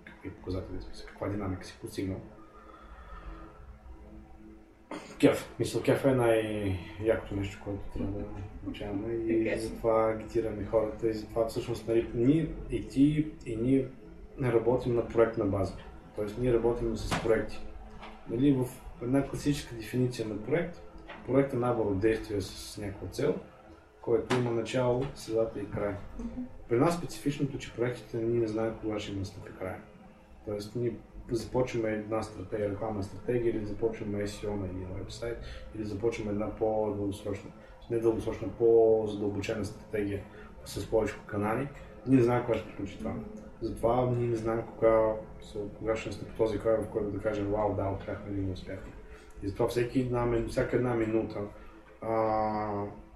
какви 0.06 0.30
показатели, 0.30 0.78
каква 1.08 1.28
динамика 1.28 1.66
си 1.66 1.78
постигнал 1.82 2.22
Кеф. 5.20 5.50
Мисля, 5.60 5.82
кеф 5.82 6.06
е 6.06 6.16
най-якото 6.16 7.36
нещо, 7.36 7.62
което 7.64 7.80
трябва 7.94 8.12
да 8.12 8.26
научаваме 8.64 9.14
и 9.14 9.60
затова 9.60 10.12
агитираме 10.12 10.66
хората 10.66 11.10
и 11.10 11.14
затова 11.14 11.48
всъщност 11.48 11.88
нали, 11.88 12.10
ние 12.14 12.48
и 12.70 12.88
ти 12.88 13.28
и 13.46 13.56
ние 13.56 13.88
не 14.38 14.54
работим 14.54 14.96
на 14.96 15.08
проектна 15.08 15.46
база. 15.46 15.74
Тоест 16.16 16.38
ние 16.38 16.54
работим 16.54 16.98
с 16.98 17.24
проекти. 17.24 17.60
Нали, 18.30 18.54
в 18.54 18.66
една 19.02 19.28
класическа 19.28 19.76
дефиниция 19.76 20.28
на 20.28 20.38
проект, 20.38 20.82
проект 21.26 21.54
е 21.54 21.58
набор 21.58 21.86
от 21.86 22.00
действия 22.00 22.42
с 22.42 22.78
някаква 22.78 23.08
цел, 23.08 23.36
който 24.02 24.36
има 24.36 24.52
начало, 24.52 25.04
средата 25.16 25.60
и 25.60 25.70
край. 25.70 25.96
При 26.70 26.78
нас 26.78 26.98
специфичното, 26.98 27.58
че 27.58 27.74
проектите 27.74 28.18
ние 28.18 28.40
не 28.40 28.48
знаем 28.48 28.74
кога 28.82 29.00
ще 29.00 29.14
настъпи 29.14 29.52
край. 29.60 29.76
Тоест 30.46 30.76
ние 30.76 30.94
започваме 31.36 31.90
една 31.90 32.24
стратегия, 32.24 32.70
рекламна 32.70 33.04
стратегия, 33.04 33.50
или 33.50 33.66
започваме 33.66 34.28
SEO 34.28 34.60
на 34.60 34.66
един 34.66 34.88
вебсайт, 34.98 35.38
или 35.76 35.86
започваме 35.86 36.32
една 36.32 36.56
по-дългосрочна, 36.56 37.52
не 37.92 38.00
дългосрочна, 38.00 38.48
по-задълбочена 38.58 39.66
стратегия 39.66 40.24
с 40.66 40.90
повече 40.90 41.16
канали, 41.28 41.68
ние 42.08 42.18
не 42.18 42.24
знаем 42.24 42.44
кога 42.46 42.58
ще 42.58 42.68
приключи 42.68 42.98
това. 42.98 43.14
Затова 43.62 44.12
ние 44.12 44.28
не 44.28 44.36
знаем 44.36 44.62
кога, 44.76 45.14
кога 45.78 45.96
ще 45.96 46.10
настъпи 46.10 46.32
този 46.38 46.60
край, 46.60 46.78
в 46.78 46.90
който 46.90 47.12
да 47.12 47.20
кажем, 47.20 47.52
вау, 47.52 47.76
да, 47.76 47.96
успяхме 48.00 48.34
или 48.34 48.42
не 48.42 48.52
успяхме. 48.52 48.92
И 49.44 49.48
затова 49.48 49.68
всеки 49.68 50.00
една, 50.00 50.48
всяка 50.48 50.76
една 50.76 50.96
минута 50.96 51.40
а, 52.02 52.10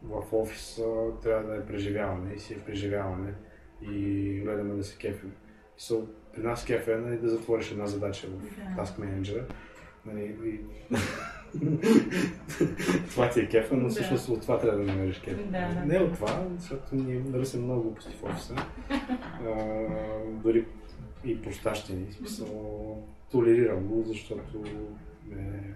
в 0.04 0.24
офиса 0.32 0.86
трябва 1.22 1.48
да 1.48 1.56
е 1.56 1.66
преживяване 1.66 2.34
и 2.34 2.40
си 2.40 2.54
е 2.54 2.60
преживяване 2.60 3.34
и 3.82 4.40
гледаме 4.44 4.76
да 4.76 4.84
се 4.84 4.98
кефим. 4.98 5.34
So, 5.80 6.06
при 6.34 6.44
нас 6.44 6.66
кеф 6.66 6.88
е 6.88 6.96
нали, 6.96 7.18
да 7.18 7.30
затвориш 7.30 7.72
една 7.72 7.86
задача 7.86 8.28
в 8.28 8.42
да. 8.42 8.84
Task 8.84 9.00
Manager. 9.00 9.44
Нали, 10.06 10.36
и... 10.46 10.60
това 13.10 13.30
ти 13.30 13.40
е 13.40 13.50
кефа, 13.50 13.76
но 13.76 13.90
всъщност 13.90 14.28
да. 14.28 14.34
от 14.34 14.42
това 14.42 14.60
трябва 14.60 14.80
да 14.80 14.86
намериш 14.86 15.20
кеф. 15.20 15.52
Да, 15.52 15.74
да. 15.74 15.86
Не 15.86 16.00
от 16.00 16.14
това, 16.14 16.48
защото 16.58 16.96
ние 16.96 17.20
нали 17.20 17.46
сме 17.46 17.62
много 17.62 17.82
глупости 17.82 18.16
в 18.16 18.24
офиса. 18.24 18.56
А, 19.46 19.56
дори 20.44 20.66
и 21.26 21.42
простащени. 21.42 22.14
Смисъл, 22.14 23.08
толерирам 23.32 23.88
го, 23.88 24.04
защото 24.04 24.64
не, 25.30 25.76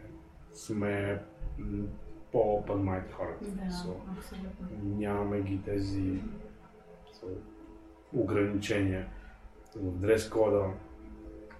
сме 0.53 1.21
по-open 2.31 2.67
mind 2.67 3.12
хората. 3.12 3.45
Да, 3.45 3.62
so, 3.62 3.93
нямаме 4.83 5.41
ги 5.41 5.62
тези 5.65 6.21
so, 7.13 7.27
ограничения 8.13 9.07
в 9.75 9.99
дрес 9.99 10.30
кода, 10.30 10.65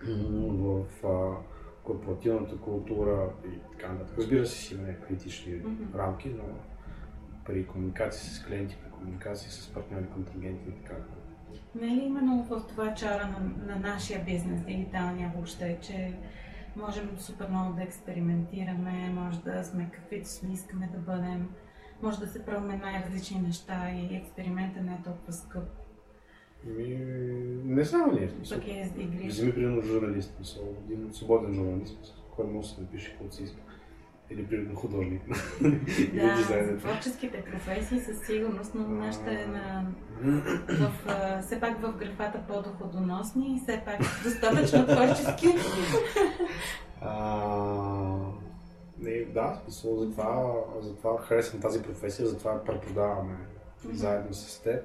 в 0.04 0.86
а, 1.06 1.38
корпоративната 1.84 2.58
култура 2.58 3.30
и 3.46 3.72
така 3.72 3.94
нататък. 3.94 4.18
Разбира 4.18 4.46
се, 4.46 4.58
си 4.58 4.74
има 4.74 4.84
някакви 4.84 5.08
критични 5.08 5.54
mm-hmm. 5.54 5.98
рамки, 5.98 6.30
но 6.30 6.44
при 7.46 7.68
комуникации 7.68 8.30
с 8.30 8.46
клиенти, 8.46 8.78
при 8.84 8.92
комуникации 8.92 9.52
с 9.52 9.74
партньори, 9.74 10.06
контрагенти 10.14 10.70
и 10.70 10.72
така 10.72 10.94
нататък. 10.94 11.24
Не 11.76 11.88
е 11.88 11.96
ли 11.96 12.04
именно 12.04 12.44
в 12.44 12.68
това 12.68 12.94
чара 12.94 13.28
на, 13.28 13.74
на 13.74 13.80
нашия 13.80 14.24
бизнес, 14.26 14.62
дигиталния 14.62 15.32
въобще, 15.36 15.78
че 15.82 16.14
можем 16.76 17.10
супер 17.18 17.50
много 17.50 17.74
да 17.74 17.84
експериментираме, 17.84 19.10
може 19.14 19.40
да 19.40 19.64
сме 19.64 19.90
каквито 19.94 20.30
сме 20.30 20.54
искаме 20.54 20.90
да 20.94 20.98
бъдем, 20.98 21.50
може 22.02 22.20
да 22.20 22.28
се 22.28 22.46
пробваме 22.46 22.78
най-различни 22.78 23.42
неща 23.42 23.90
и 23.90 24.16
експериментът 24.16 24.84
не 24.84 24.94
е 24.94 25.04
толкова 25.04 25.34
скъп. 25.34 25.87
Ми, 26.68 26.98
не 27.66 27.86
само 27.86 28.12
ние. 28.12 28.30
Смисъл. 28.30 28.58
Пък 28.58 28.68
е 28.68 28.92
игри. 28.98 29.28
Вземи 29.28 29.54
примерно 29.54 29.82
журналист, 29.82 30.36
смисъл, 30.36 30.64
един 30.92 31.14
свободен 31.14 31.54
журналист, 31.54 32.16
който 32.36 32.52
може 32.52 32.70
да 32.70 32.76
се 32.76 32.82
напише 32.82 33.12
каквото 33.12 33.36
си 33.36 33.44
иска. 33.44 33.58
Или 34.30 34.48
примерно 34.48 34.76
художник. 34.76 35.22
да, 36.14 36.78
творческите 36.78 37.44
професии 37.52 38.00
със 38.00 38.26
сигурност, 38.26 38.76
но 38.76 38.88
нашата 38.88 39.32
е 39.32 39.46
на... 39.46 39.86
В, 40.70 40.92
все 41.42 41.60
пак 41.60 41.82
в 41.82 41.94
графата 41.98 42.40
по-доходоносни 42.48 43.56
и 43.56 43.60
все 43.60 43.82
пак 43.86 44.00
достатъчно 44.24 44.86
творчески. 44.86 45.48
не, 49.00 49.26
да, 49.26 49.62
смисъл, 49.64 49.98
затова, 49.98 50.54
затова 50.82 51.18
харесвам 51.18 51.62
тази 51.62 51.82
професия, 51.82 52.28
затова 52.28 52.64
преподаваме 52.64 53.38
заедно 53.94 54.34
с 54.34 54.62
теб 54.62 54.84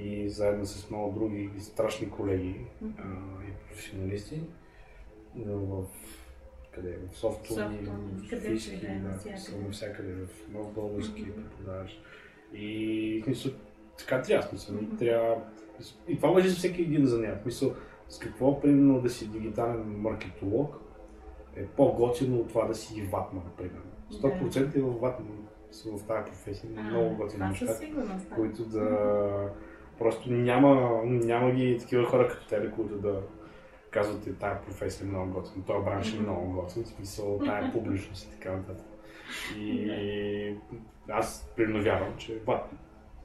и 0.00 0.28
заедно 0.28 0.66
с 0.66 0.90
много 0.90 1.20
други 1.20 1.50
страшни 1.58 2.10
колеги 2.10 2.60
а, 2.82 3.02
и 3.48 3.68
професионалисти 3.68 4.40
в 5.46 5.84
къде? 6.74 6.98
В 7.12 7.18
софтуни, 7.18 7.78
в 8.32 8.40
физики, 8.40 8.86
да, 8.86 9.58
навсякъде, 9.64 10.12
в 10.12 10.52
нов 10.52 10.74
български 10.74 11.24
mm-hmm. 11.24 11.34
преподаваш. 11.34 12.00
И 12.54 13.24
мисля, 13.26 13.50
така 13.98 14.22
трябва, 14.22 14.48
смисъл, 14.48 14.76
mm-hmm. 14.76 14.98
трябва... 14.98 15.36
И 16.08 16.16
това 16.16 16.30
въжи 16.30 16.48
за 16.48 16.56
всеки 16.56 16.82
един 16.82 17.06
занят. 17.06 17.46
Мисъл, 17.46 17.74
с 18.08 18.18
какво, 18.18 18.60
примерно, 18.60 19.00
да 19.00 19.10
си 19.10 19.28
дигитален 19.28 20.00
маркетолог 20.00 20.80
е 21.56 21.66
по-готино 21.66 22.40
от 22.40 22.48
това 22.48 22.64
да 22.64 22.74
си 22.74 23.02
ватман, 23.02 23.44
примерно. 23.56 23.90
100% 24.12 24.76
и 24.76 24.80
в 24.80 25.00
ватман 25.00 25.46
в 25.86 26.06
тази 26.06 26.30
професия. 26.30 26.70
А, 26.76 26.82
много 26.82 27.16
готини 27.16 27.48
неща, 27.48 27.76
които 28.34 28.64
да... 28.64 29.50
Просто 30.00 30.32
няма, 30.32 31.02
няма 31.04 31.50
ги 31.50 31.78
такива 31.80 32.04
хора 32.04 32.28
като 32.28 32.48
тебе, 32.48 32.70
които 32.70 32.94
да 32.94 33.20
казвате, 33.90 34.34
тая 34.34 34.62
професия 34.62 35.04
е 35.04 35.08
много 35.08 35.32
готина, 35.32 35.64
този 35.64 35.84
бранш 35.84 36.14
е 36.14 36.20
много 36.20 36.52
готин, 36.52 36.84
в 36.84 36.88
смисъл, 36.88 37.40
тая 37.44 37.72
публичност 37.72 38.24
и 38.24 38.30
така 38.30 38.52
нататък. 38.52 38.86
И 39.58 40.54
аз 41.08 41.52
вярвам, 41.80 42.16
че 42.18 42.38
ватман 42.46 42.78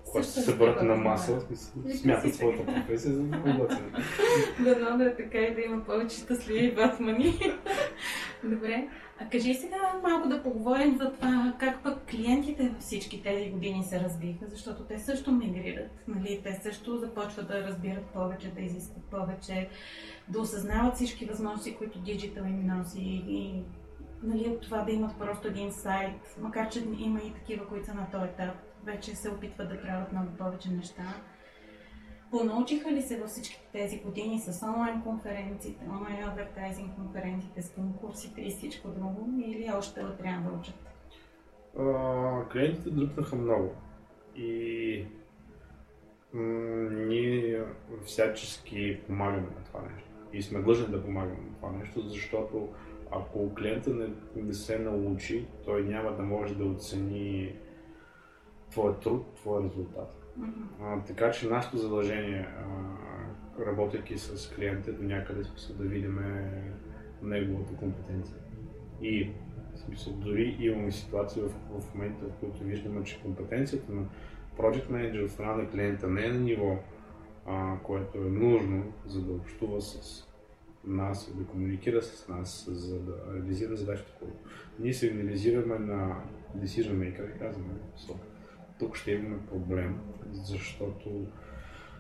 когато 0.06 0.28
се 0.28 0.42
съберат 0.42 0.82
на 0.82 0.96
маса, 0.96 1.42
смятат 2.02 2.36
своята 2.36 2.66
професия 2.66 3.14
за 3.14 3.24
много 3.24 3.68
Дано 4.60 4.98
да 4.98 5.06
е 5.06 5.16
така 5.16 5.38
и 5.38 5.56
да 5.56 5.62
има 5.62 5.86
повече 5.86 6.18
щастливи 6.18 6.76
батмани. 6.76 7.40
Добре. 8.44 8.88
А 9.20 9.30
кажи 9.30 9.54
сега 9.54 10.00
малко 10.04 10.30
да 10.30 10.44
поговорим 10.44 10.98
за 10.98 11.14
това 11.14 11.54
как 11.60 11.84
пък 11.84 12.06
клиентите 12.10 12.70
във 12.70 12.82
всички 12.82 13.24
тези 13.24 13.50
години 13.50 13.84
се 13.84 14.00
развиха, 14.00 14.46
защото 14.48 14.84
те 14.84 15.00
също 15.00 15.32
мигрират. 15.32 15.92
Нали? 16.08 16.42
Те 16.44 16.54
също 16.54 16.98
започват 16.98 17.48
да 17.48 17.64
разбират 17.64 18.06
повече, 18.06 18.52
да 18.52 18.62
изискват 18.62 19.04
повече, 19.04 19.70
да 20.28 20.40
осъзнават 20.40 20.96
всички 20.96 21.26
възможности, 21.26 21.76
които 21.76 22.00
диджитал 22.00 22.44
им 22.44 22.68
носи 22.68 23.24
и 23.28 23.64
нали, 24.24 24.50
от 24.50 24.62
това 24.62 24.82
да 24.82 24.92
имат 24.92 25.18
просто 25.18 25.48
един 25.48 25.72
сайт, 25.72 26.38
макар 26.42 26.70
че 26.70 26.84
има 27.00 27.20
и 27.20 27.34
такива, 27.34 27.68
които 27.68 27.86
са 27.86 27.94
на 27.94 28.12
този 28.12 28.24
етап 28.24 28.56
вече 28.86 29.16
се 29.16 29.30
опитват 29.30 29.70
да 29.70 29.82
правят 29.82 30.12
много 30.12 30.32
повече 30.38 30.70
неща. 30.70 31.04
Понаучиха 32.38 32.92
ли 32.92 33.02
се 33.02 33.20
във 33.20 33.30
всички 33.30 33.60
тези 33.72 34.00
години 34.00 34.40
с 34.40 34.66
онлайн 34.66 35.02
конференциите, 35.02 35.86
онлайн 35.90 36.24
адвертайзинг 36.24 36.96
конференциите, 36.96 37.62
с 37.62 37.70
конкурсите 37.70 38.42
и 38.42 38.50
всичко 38.50 38.88
друго, 38.88 39.30
или 39.46 39.72
още 39.78 40.02
трябва 40.20 40.50
да 40.50 40.58
учат? 40.58 40.76
А, 41.80 42.50
клиентите 42.52 42.90
дръпнаха 42.90 43.36
много. 43.36 43.72
И 44.36 45.06
м- 46.34 46.90
ние 46.92 47.64
всячески 48.06 49.00
помагаме 49.08 49.48
на 49.58 49.64
това 49.66 49.82
нещо. 49.82 50.10
И 50.34 50.42
сме 50.42 50.62
длъжни 50.62 50.88
да 50.88 51.04
помагаме 51.04 51.42
на 51.50 51.56
това 51.56 51.72
нещо, 51.72 52.02
защото 52.02 52.70
ако 53.12 53.56
клиента 53.56 53.90
не, 53.90 54.08
не 54.36 54.54
се 54.54 54.80
научи, 54.80 55.48
той 55.66 55.84
няма 55.84 56.12
да 56.12 56.24
може 56.24 56.56
да 56.56 56.66
оцени 56.66 57.56
твоя 58.70 59.00
труд, 59.00 59.36
твоя 59.36 59.64
резултат. 59.64 60.25
А, 60.82 61.02
така 61.02 61.32
че 61.32 61.50
нашето 61.50 61.78
задължение, 61.78 62.48
работейки 63.60 64.18
с 64.18 64.54
клиента, 64.56 64.94
до 64.94 65.04
някъде 65.04 65.44
смисъл 65.44 65.76
да 65.76 65.84
видим 65.84 66.20
неговата 67.22 67.76
компетенция. 67.76 68.38
И 69.02 69.32
в 69.76 69.80
смисъл, 69.80 70.14
дори 70.14 70.58
имаме 70.60 70.92
ситуации 70.92 71.42
в, 71.42 71.80
в 71.80 71.94
момента, 71.94 72.26
в 72.26 72.40
които 72.40 72.64
виждаме, 72.64 73.04
че 73.04 73.22
компетенцията 73.22 73.92
на 73.92 74.06
Project 74.58 74.90
Manager 74.90 75.26
от 75.26 75.32
страна 75.32 75.56
на 75.56 75.70
клиента 75.70 76.08
не 76.08 76.26
е 76.26 76.30
на 76.30 76.40
ниво, 76.40 76.78
а, 77.46 77.78
което 77.84 78.18
е 78.18 78.30
нужно, 78.30 78.84
за 79.06 79.22
да 79.22 79.34
общува 79.34 79.82
с 79.82 80.24
нас, 80.84 81.34
да 81.36 81.46
комуникира 81.46 82.02
с 82.02 82.28
нас, 82.28 82.66
за 82.72 83.00
да 83.00 83.14
реализира 83.34 83.76
задачата, 83.76 84.12
която 84.20 84.38
ние 84.80 84.94
сигнализираме 84.94 85.80
на 85.80 86.24
decision 86.58 86.94
maker 86.94 87.36
и 87.36 87.40
казваме, 87.40 87.74
тук 88.80 88.96
ще 88.96 89.12
имаме 89.12 89.46
проблем, 89.46 90.00
защото 90.32 91.28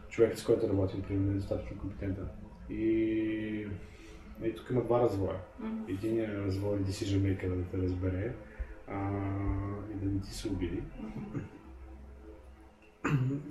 човекът, 0.09 0.39
с 0.39 0.43
който 0.43 0.69
работим, 0.69 1.01
примерно, 1.01 1.31
е 1.31 1.35
достатъчно 1.35 1.77
компетентен. 1.77 2.27
И, 2.69 3.67
и 4.43 4.55
тук 4.55 4.69
има 4.69 4.83
два 4.83 5.01
развоя. 5.01 5.37
Mm-hmm. 5.61 5.89
Единият 5.89 6.45
развой 6.45 6.77
е 6.77 6.81
decision 6.81 7.17
maker 7.17 7.55
да 7.55 7.63
те 7.63 7.77
разбере 7.77 8.33
а, 8.87 9.11
и 9.93 10.05
да 10.05 10.11
не 10.11 10.21
ти 10.21 10.33
се 10.33 10.47
обиди. 10.47 10.81
Mm-hmm. 10.81 11.41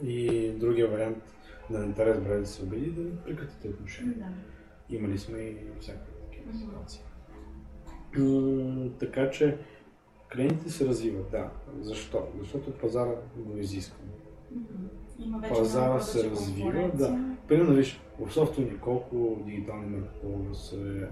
И 0.03 0.51
другия 0.59 0.89
вариант 0.89 1.23
да 1.71 1.79
не 1.79 1.95
те 1.95 2.07
разбере 2.07 2.39
да 2.39 2.47
се 2.47 2.63
обиди 2.63 2.91
да 2.91 3.23
прекратите 3.25 3.69
отношения. 3.69 4.17
Mm-hmm. 4.17 4.95
Имали 4.97 5.19
сме 5.19 5.39
и 5.39 5.57
всякакви 5.81 6.13
такива 6.23 6.53
mm-hmm. 6.53 6.61
ситуации. 6.61 7.03
така 8.99 9.31
че 9.31 9.59
Клиентите 10.35 10.71
се 10.71 10.87
развиват, 10.87 11.31
да. 11.31 11.51
Защо? 11.81 12.27
Защото 12.39 12.71
пазара 12.73 13.13
го 13.37 13.59
изисква. 13.59 13.97
Пазара 15.49 16.01
се 16.01 16.31
развива, 16.31 16.91
да. 16.95 17.35
Примерно, 17.49 17.75
виж, 17.75 18.01
в 18.21 18.33
софтуни 18.33 18.79
колко 18.79 19.43
дигитални 19.47 19.97
маркетолога 19.97 20.55
се 20.55 21.09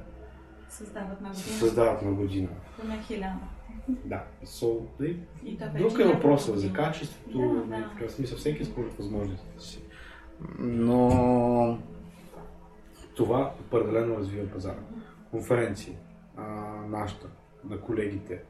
създават 0.68 1.20
на 1.20 1.28
година. 1.28 1.44
Създават 1.58 2.02
на 2.02 2.12
година. 2.12 2.48
Поне 2.80 3.02
хиляда. 3.02 3.48
Да. 3.88 4.24
So, 4.44 4.80
и, 5.02 5.16
и 5.44 5.58
друг 5.78 5.98
е 5.98 6.04
въпросът 6.04 6.58
за 6.58 6.72
качеството, 6.72 7.38
да, 7.38 7.76
да. 7.76 7.88
в 7.88 7.92
такъв 7.92 8.12
смисъл, 8.12 8.38
всеки 8.38 8.64
според 8.64 8.94
възможностите 8.94 9.60
си. 9.60 9.82
Но 10.58 11.78
това 13.14 13.54
определено 13.66 14.16
развива 14.16 14.50
пазара. 14.50 14.80
Конференции, 15.30 15.96
а, 16.36 16.44
нашата, 16.88 17.26
на 17.64 17.80
колегите, 17.80 18.42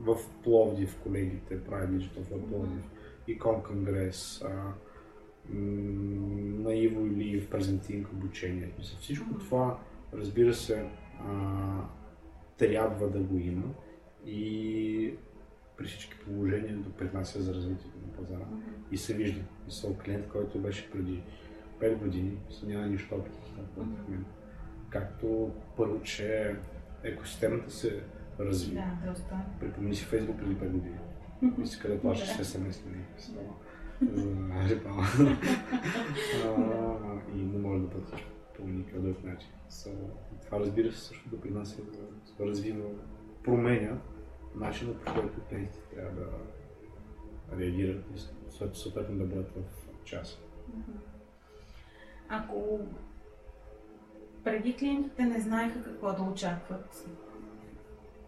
в 0.00 0.16
Пловдив 0.44 0.98
колегите 1.02 1.64
правят 1.64 1.90
Digital 1.90 2.20
в 2.20 2.48
Пловдив, 2.48 2.84
и 3.28 3.38
Конгрес, 3.38 4.44
на 5.48 6.74
Иво 6.74 7.06
или 7.06 7.40
в 7.40 7.50
презентинг 7.50 8.12
обучение. 8.12 8.72
Всичко 9.00 9.38
това, 9.38 9.78
разбира 10.12 10.54
се, 10.54 10.84
а, 11.20 11.84
трябва 12.58 13.10
да 13.10 13.18
го 13.18 13.38
има 13.38 13.74
и 14.26 15.14
при 15.76 15.86
всички 15.86 16.18
положения 16.18 16.76
допринася 16.76 17.42
за 17.42 17.54
развитието 17.54 17.98
на 18.06 18.12
пазара. 18.12 18.44
И 18.92 18.96
се 18.96 19.14
вижда. 19.14 19.40
Мисъл 19.66 19.96
клиент, 20.04 20.28
който 20.28 20.58
беше 20.58 20.90
преди 20.90 21.22
5 21.80 21.96
години, 21.96 22.38
няма 22.62 22.86
нищо 22.86 23.08
това, 23.08 23.86
Както 24.90 25.50
първо, 25.76 26.02
че 26.02 26.56
екосистемата 27.04 27.70
се 27.70 28.02
разви. 28.40 28.74
Да, 28.74 29.10
доста. 29.10 29.36
Припомни 29.60 29.94
си 29.94 30.04
Фейсбук 30.04 30.38
преди 30.38 30.56
5 30.56 30.70
години. 30.70 30.98
И 31.62 31.66
си 31.66 31.80
къде 31.80 32.00
плащаш 32.00 32.28
с 32.28 32.44
СМС? 32.44 32.82
За 34.02 34.68
реклама. 34.68 35.06
И 37.34 37.42
не 37.42 37.58
можеш 37.58 37.82
да 37.82 37.90
платиш 37.90 38.26
по 38.56 38.66
никакъв 38.66 39.02
друг 39.02 39.24
начин. 39.24 39.48
Това 40.44 40.60
разбира 40.60 40.92
се 40.92 41.00
също 41.00 41.28
допринася 41.28 41.82
да 42.38 42.46
развива, 42.46 42.84
променя 43.44 43.96
начинът 44.54 45.04
по 45.04 45.14
който 45.14 45.40
клиентите 45.48 45.80
трябва 45.94 46.20
да 46.20 46.26
реагират 47.58 48.04
и 48.16 48.20
съответно 48.74 49.18
да 49.18 49.24
бъдат 49.24 49.50
в 49.50 50.04
час. 50.04 50.38
Ако 52.28 52.80
преди 54.44 54.76
клиентите 54.76 55.24
не 55.24 55.40
знаеха 55.40 55.82
какво 55.82 56.12
да 56.12 56.22
очакват, 56.22 57.06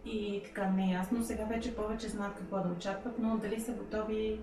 и 0.05 0.41
така 0.45 0.69
неясно. 0.69 1.23
Сега 1.23 1.45
вече 1.45 1.75
повече 1.75 2.09
знаят 2.09 2.35
какво 2.35 2.59
да 2.59 2.69
очакват, 2.69 3.19
но 3.19 3.37
дали 3.37 3.59
са 3.59 3.71
готови 3.71 4.39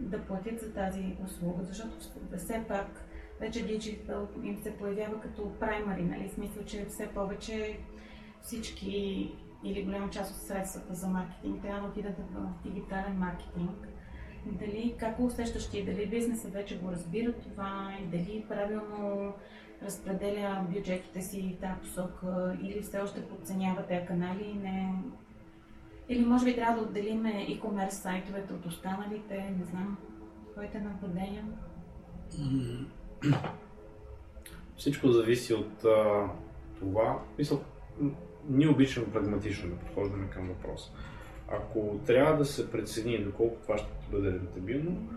да 0.00 0.22
платят 0.22 0.60
за 0.60 0.72
тази 0.72 1.16
услуга, 1.24 1.64
защото 1.64 1.96
все 2.36 2.64
пак 2.68 3.04
вече 3.40 3.66
диджитал 3.66 4.28
им 4.42 4.58
се 4.58 4.76
появява 4.76 5.20
като 5.20 5.52
праймари, 5.60 6.02
нали? 6.02 6.28
Смисъл, 6.28 6.64
че 6.64 6.84
все 6.84 7.08
повече 7.08 7.78
всички 8.42 9.30
или 9.64 9.84
голяма 9.84 10.10
част 10.10 10.34
от 10.34 10.42
средствата 10.42 10.94
за 10.94 11.08
маркетинг 11.08 11.62
трябва 11.62 11.80
да 11.80 11.88
отидат 11.88 12.18
в 12.18 12.62
дигитален 12.64 13.18
маркетинг. 13.18 13.88
Дали, 14.46 14.94
как 14.98 15.16
го 15.16 15.26
усещаш 15.26 15.70
ти? 15.70 15.84
Дали 15.84 16.06
бизнесът 16.06 16.52
вече 16.52 16.78
го 16.78 16.92
разбира 16.92 17.32
това 17.32 17.92
и 18.02 18.06
дали 18.06 18.44
правилно 18.48 19.34
разпределя 19.82 20.66
бюджетите 20.68 21.22
си 21.22 21.56
в 21.56 21.60
тази 21.60 21.80
посока 21.80 22.56
или 22.62 22.82
все 22.82 22.98
още 22.98 23.28
подценява 23.28 23.82
тези 23.82 24.06
канали 24.06 24.44
и 24.44 24.58
не... 24.58 24.94
Или 26.08 26.24
може 26.24 26.44
би 26.44 26.54
трябва 26.54 26.80
да 26.80 26.88
отделим 26.88 27.22
e-commerce 27.22 27.90
сайтовете 27.90 28.52
от 28.52 28.66
останалите, 28.66 29.54
не 29.58 29.64
знам, 29.64 29.96
твоите 30.52 30.80
наблюдения? 30.80 31.44
Всичко 34.76 35.08
зависи 35.08 35.54
от 35.54 35.84
а, 35.84 36.30
това. 36.78 37.18
Мисъл, 37.38 37.60
ние 38.48 38.68
обичаме 38.68 39.12
прагматично 39.12 39.70
да 39.70 39.76
подхождаме 39.76 40.30
към 40.30 40.48
въпроса. 40.48 40.92
Ако 41.48 42.00
трябва 42.06 42.36
да 42.36 42.44
се 42.44 42.70
прецени 42.70 43.24
доколко 43.24 43.56
това 43.62 43.78
ще 43.78 43.90
бъде 44.10 44.30
рентабилно, 44.30 45.08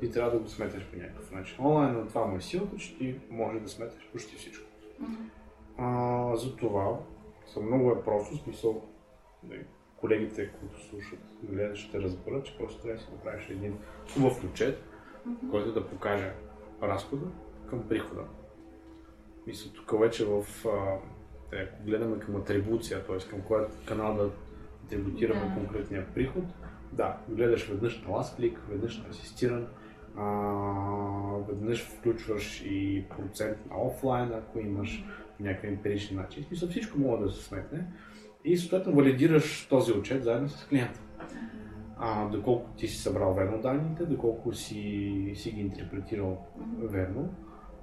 ти 0.00 0.10
трябва 0.10 0.30
да 0.30 0.38
го 0.38 0.48
сметаш 0.48 0.86
по 0.86 0.96
някакъв 0.96 1.30
начин. 1.30 1.56
Онлайн 1.64 2.06
това 2.08 2.26
му 2.26 2.36
е 2.36 2.40
силата, 2.40 2.76
че 2.76 2.98
ти 2.98 3.20
може 3.30 3.60
да 3.60 3.68
сметаш 3.68 4.08
почти 4.12 4.36
всичко. 4.36 4.64
Mm-hmm. 5.02 5.30
А, 5.78 6.36
затова 6.36 6.98
Са 7.46 7.60
много 7.60 7.90
е 7.90 8.02
просто, 8.02 8.36
смисъл, 8.36 8.82
колегите, 9.96 10.50
които 10.60 10.86
слушат, 10.86 11.18
гледат, 11.42 11.76
ще 11.76 12.00
разберат, 12.00 12.44
че 12.44 12.58
просто 12.58 12.82
трябва 12.82 12.98
да 12.98 13.04
си 13.04 13.12
направиш 13.12 13.50
един 13.50 13.78
хубав 14.14 14.44
отчет, 14.44 14.82
mm-hmm. 15.28 15.50
който 15.50 15.72
да 15.72 15.86
покаже 15.86 16.32
разхода 16.82 17.26
към 17.70 17.88
прихода. 17.88 18.22
Мисля, 19.46 19.70
тук 19.72 20.00
вече 20.00 20.24
в, 20.24 20.44
а, 20.66 20.98
ако 21.52 21.84
гледаме 21.84 22.18
към 22.18 22.36
атрибуция, 22.36 23.06
т.е. 23.06 23.18
към 23.30 23.42
който 23.42 23.72
канал 23.86 24.14
да 24.14 24.30
атрибутираме 24.84 25.48
да. 25.48 25.54
конкретния 25.54 26.06
приход, 26.14 26.44
да, 26.92 27.16
гледаш 27.28 27.68
веднъж 27.68 28.02
на 28.02 28.08
last 28.08 28.36
клик, 28.36 28.58
веднъж 28.68 28.98
на 28.98 29.08
асистиран, 29.08 29.66
веднъж 31.48 31.84
включваш 31.84 32.62
и 32.66 33.04
процент 33.16 33.58
на 33.70 33.82
офлайн, 33.86 34.32
ако 34.32 34.58
имаш 34.58 35.04
някакви 35.40 35.68
емпирични 35.68 36.16
начини. 36.16 36.46
Смисъл 36.46 36.68
всичко 36.68 36.98
може 36.98 37.22
да 37.22 37.30
се 37.30 37.44
сметне 37.44 37.86
и 38.44 38.56
съответно 38.56 38.94
валидираш 38.94 39.66
този 39.70 39.92
отчет 39.92 40.24
заедно 40.24 40.48
с 40.48 40.66
клиента. 40.66 41.00
А, 41.98 42.28
доколко 42.28 42.70
ти 42.76 42.88
си 42.88 42.98
събрал 42.98 43.34
верно 43.34 43.62
данните, 43.62 44.06
доколко 44.06 44.52
си, 44.52 45.32
си 45.34 45.50
ги 45.50 45.60
интерпретирал 45.60 46.46
верно 46.78 47.34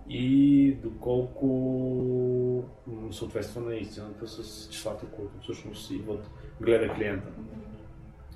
и 0.10 0.74
доколко 0.84 2.64
съответства 3.12 3.62
на 3.62 3.76
истината 3.76 4.28
с 4.28 4.70
числата, 4.70 5.06
които 5.06 5.40
всъщност 5.42 5.92
идват, 5.92 6.30
гледа 6.62 6.94
клиента. 6.94 7.28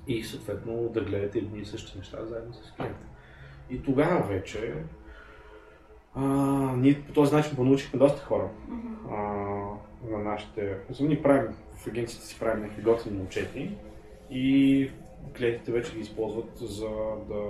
И 0.06 0.22
съответно 0.22 0.88
да 0.88 1.04
гледате 1.04 1.38
едни 1.38 1.60
и 1.60 1.64
същи 1.64 1.98
неща 1.98 2.24
заедно 2.24 2.54
с 2.54 2.72
клиента. 2.72 3.06
И 3.70 3.82
тогава 3.82 4.26
вече 4.26 4.74
а, 6.14 6.22
ние 6.76 7.02
по 7.02 7.12
този 7.12 7.34
начин 7.34 7.56
понаучихме 7.56 7.98
доста 7.98 8.22
хора 8.22 8.48
а, 9.10 9.16
на 10.10 10.18
нашите... 10.18 10.78
Ние 11.00 11.22
правим, 11.22 11.54
в 11.76 11.86
агенцията 11.86 12.26
си 12.26 12.38
правим 12.38 12.62
някакви 12.62 12.82
готини 12.82 13.22
отчети 13.22 13.70
и 14.30 14.90
клиентите 15.36 15.72
вече 15.72 15.94
ги 15.94 16.00
използват 16.00 16.58
за 16.58 16.90
да, 17.28 17.42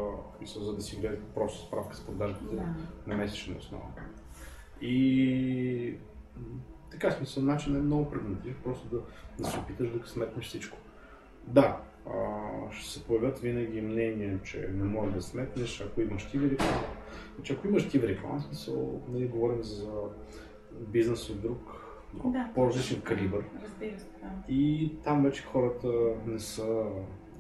за 0.61 0.75
да 0.75 0.83
си 0.83 0.97
гледат 0.97 1.23
просто 1.35 1.67
справка 1.67 1.97
с 1.97 2.07
продажбите 2.07 2.57
yeah. 2.57 2.65
на 3.07 3.17
месечна 3.17 3.57
основа. 3.59 3.85
И 4.81 5.95
така 6.91 7.11
смисъл, 7.11 7.43
начин 7.43 7.77
е 7.77 7.81
много 7.81 8.11
прегнатлив, 8.11 8.57
просто 8.65 8.89
да, 8.89 9.01
да 9.39 9.51
се 9.51 9.59
опиташ 9.59 9.91
да 9.91 10.09
сметнеш 10.09 10.47
всичко. 10.47 10.79
Да, 11.47 11.81
ще 12.71 12.91
се 12.91 13.05
появят 13.05 13.39
винаги 13.39 13.81
мнения, 13.81 14.41
че 14.43 14.71
не 14.75 14.85
можеш 14.85 15.15
да 15.15 15.23
сметнеш, 15.23 15.81
ако 15.81 16.01
имаш 16.01 16.31
ти 16.31 16.41
реклама. 16.41 16.83
Значи, 17.35 17.53
ако 17.53 17.69
имаш 17.69 17.89
ти 17.89 18.03
реклама, 18.03 18.41
смисъл, 18.41 19.03
ние 19.09 19.27
говорим 19.27 19.63
за 19.63 19.93
бизнес 20.79 21.31
от 21.31 21.41
друг, 21.41 21.89
да, 22.25 22.51
по-различен 22.55 23.01
калибър. 23.01 23.45
Разбира 23.63 23.99
се, 23.99 24.07
да. 24.23 24.53
И 24.53 24.93
там 25.05 25.23
вече 25.23 25.43
хората 25.43 25.89
не 26.27 26.39
са 26.39 26.85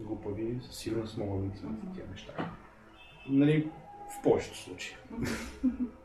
глупави, 0.00 0.58
със 0.62 0.76
сигурност 0.76 1.18
могат 1.18 1.42
да 1.42 1.48
ги 1.48 1.58
сметнат 1.58 1.94
тия 1.94 2.06
неща. 2.10 2.50
Нали, 3.28 3.70
в 4.08 4.22
повечето 4.22 4.56
случаи. 4.56 4.96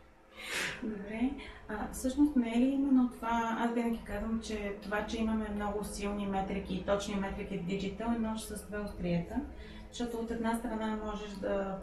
Добре. 0.83 1.31
А, 1.67 1.91
всъщност 1.91 2.35
не 2.35 2.53
е 2.55 2.59
ли 2.59 2.65
именно 2.65 3.09
това, 3.09 3.57
аз 3.59 3.73
винаги 3.73 3.99
казвам, 4.03 4.41
че 4.41 4.75
това, 4.81 5.05
че 5.05 5.17
имаме 5.17 5.49
много 5.55 5.83
силни 5.83 6.27
метрики 6.27 6.75
и 6.75 6.83
точни 6.83 7.15
метрики 7.15 7.57
в 7.57 7.65
диджитал 7.65 8.07
е 8.15 8.19
нож 8.19 8.41
с 8.41 8.67
две 8.67 8.79
остриета, 8.79 9.35
защото 9.89 10.17
от 10.17 10.31
една 10.31 10.55
страна 10.55 10.99
можеш 11.05 11.31
да 11.31 11.77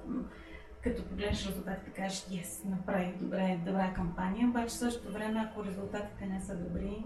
като 0.83 1.05
погледнеш 1.05 1.47
резултатите, 1.47 1.91
кажеш, 1.91 2.19
yes, 2.19 2.69
направих 2.71 3.17
добре, 3.17 3.61
добра 3.67 3.95
кампания, 3.95 4.49
обаче 4.49 4.75
същото 4.75 5.13
време, 5.13 5.49
ако 5.51 5.65
резултатите 5.65 6.27
не 6.27 6.41
са 6.41 6.57
добри, 6.57 7.05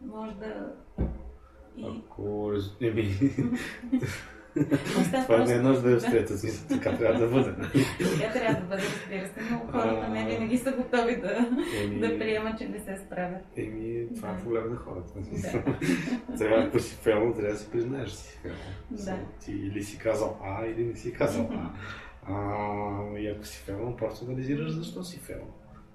може 0.00 0.34
да... 0.34 0.72
И... 1.76 2.02
Ако... 2.06 2.52
Еми... 2.80 3.18
Това 5.22 5.44
не 5.44 5.52
е 5.54 5.58
нужда 5.58 5.82
да 5.82 5.92
е 5.92 5.94
устрията 5.94 6.38
си, 6.38 6.68
така 6.68 6.96
трябва 6.96 7.20
да 7.20 7.28
бъде. 7.28 7.54
Така 8.20 8.32
трябва 8.32 8.60
да 8.60 8.66
бъде, 8.66 8.82
разбира 8.82 9.26
се, 9.26 9.52
но 9.52 9.58
хората 9.72 10.08
не 10.08 10.26
винаги 10.26 10.58
са 10.58 10.72
готови 10.72 11.16
да, 11.16 11.48
еми, 11.84 12.00
да 12.00 12.18
приемат, 12.18 12.58
че 12.58 12.68
не 12.68 12.78
се 12.78 12.96
справят. 13.06 13.42
Еми, 13.56 14.06
това 14.14 14.30
е 14.30 14.38
проблем 14.38 14.70
на 14.70 14.76
хората. 14.76 15.12
Да. 15.16 15.64
Трябва, 16.38 16.64
ако 16.64 16.78
си 16.78 16.96
фейл, 16.96 17.34
трябва 17.36 17.52
да 17.52 17.58
си 17.58 17.70
признаеш, 17.72 18.10
си 18.10 18.38
фейл. 18.42 18.54
Да. 18.90 19.18
Ти 19.44 19.52
или 19.52 19.82
си 19.82 19.98
казал 19.98 20.38
А, 20.44 20.66
или 20.66 20.84
не 20.84 20.96
си 20.96 21.12
казал 21.12 21.50
А. 21.52 21.70
а 22.28 23.18
и 23.18 23.28
ако 23.28 23.46
си 23.46 23.58
фейл, 23.58 23.96
просто 23.98 24.24
анализираш 24.24 24.72
защо 24.72 25.04
си 25.04 25.18
фейл. 25.18 25.46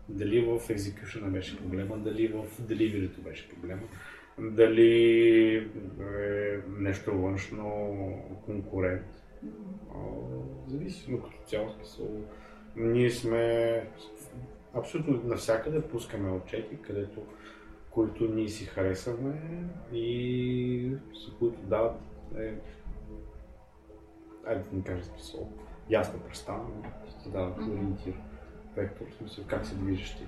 Дали 0.09 0.45
в 0.45 0.69
екзекюшена 0.69 1.29
беше 1.29 1.57
проблема, 1.57 1.97
дали 1.97 2.27
в 2.27 2.43
деливерито 2.59 3.21
беше 3.21 3.49
проблема 3.49 3.81
дали 4.39 5.55
е 6.11 6.59
нещо 6.79 7.17
външно, 7.17 7.93
конкурент. 8.45 9.05
Зависи, 10.67 11.11
но 11.11 11.21
като 11.21 11.37
цяло 11.45 11.69
смисъл. 11.69 12.09
Ние 12.75 13.09
сме 13.09 13.87
абсолютно 14.73 15.21
навсякъде 15.23 15.81
пускаме 15.81 16.31
отчети, 16.31 16.77
където 16.81 17.21
които 17.95 18.27
ние 18.27 18.47
си 18.47 18.65
харесваме 18.65 19.41
и 19.93 20.91
с 21.13 21.33
които 21.39 21.61
дават 21.61 21.95
е, 22.37 22.53
айде 24.47 24.63
да 24.63 24.77
не 24.77 24.83
кажа 24.83 25.03
смисъл, 25.03 25.49
ясна 25.89 26.19
представа, 26.19 26.63
но 26.75 26.89
ти 27.23 27.29
дават 27.29 27.57
ориентир, 27.57 28.13
вектор, 28.75 29.05
в 29.11 29.15
смисъл 29.15 29.43
как 29.47 29.65
се 29.65 29.75
движиш 29.75 30.15
ти 30.15 30.27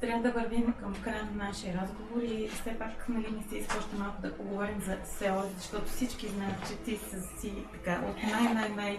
трябва 0.00 0.22
да 0.22 0.40
вървим 0.40 0.74
към 0.80 0.94
края 1.04 1.24
на 1.24 1.44
нашия 1.44 1.80
разговор 1.82 2.22
и 2.22 2.48
все 2.48 2.78
пак 2.78 3.08
нали, 3.08 3.26
не 3.36 3.42
се 3.42 3.56
иска 3.56 3.78
още 3.78 3.96
малко 3.96 4.22
да 4.22 4.36
поговорим 4.36 4.80
за 4.80 4.96
село, 5.04 5.42
защото 5.56 5.84
всички 5.84 6.28
знаят, 6.28 6.68
че 6.68 6.76
ти 6.76 6.98
си 7.40 7.54
така 7.72 8.02
от 8.10 8.32
най-най-най 8.32 8.98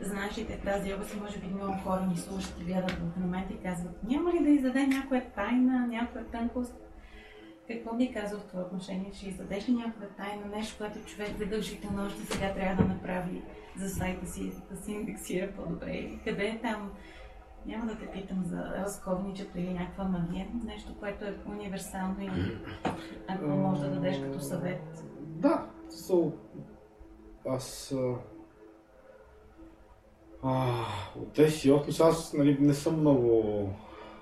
знаещите 0.00 0.60
тази 0.64 0.94
област 0.94 1.14
и 1.14 1.20
може 1.20 1.38
би 1.38 1.46
много 1.46 1.78
хора 1.84 2.06
ни 2.06 2.16
слушат 2.16 2.60
и 2.60 2.64
гледат 2.64 2.90
в 2.90 3.16
момента 3.16 3.52
и 3.52 3.62
казват, 3.62 4.02
няма 4.04 4.32
ли 4.32 4.44
да 4.44 4.50
издаде 4.50 4.86
някоя 4.86 5.30
тайна, 5.30 5.86
някоя 5.86 6.24
тънкост? 6.24 6.74
Какво 7.68 7.96
би 7.96 8.12
казал 8.12 8.38
в 8.38 8.46
това 8.46 8.62
отношение? 8.62 9.12
Ще 9.14 9.28
издадеш 9.28 9.68
ли 9.68 9.72
някоя 9.72 10.08
тайна, 10.08 10.46
нещо, 10.56 10.74
което 10.78 11.06
човек 11.06 11.36
задължително 11.38 12.06
още 12.06 12.22
сега 12.22 12.54
трябва 12.54 12.82
да 12.82 12.88
направи 12.88 13.42
за 13.76 13.88
сайта 13.88 14.26
си, 14.26 14.52
да 14.70 14.76
се 14.76 14.92
индексира 14.92 15.52
по-добре? 15.52 16.10
Къде 16.24 16.46
е 16.46 16.60
там 16.62 16.90
няма 17.66 17.86
да 17.86 17.98
те 17.98 18.10
питам 18.10 18.44
за 18.44 18.64
разковничето 18.64 19.58
или 19.58 19.74
някаква 19.74 20.04
магия, 20.04 20.46
нещо, 20.64 20.94
което 20.98 21.24
е 21.24 21.38
универсално 21.46 22.20
и 22.20 22.30
ако 23.28 23.44
може 23.44 23.80
да 23.80 23.90
дадеш 23.90 24.20
като 24.20 24.40
съвет. 24.40 25.04
Да, 25.20 25.66
so, 25.90 26.32
аз 27.46 27.94
а, 30.42 30.84
от 31.16 31.32
тези 31.32 31.70
опис, 31.70 32.00
аз 32.00 32.32
нали, 32.32 32.58
не 32.60 32.74
съм 32.74 33.00
много 33.00 33.68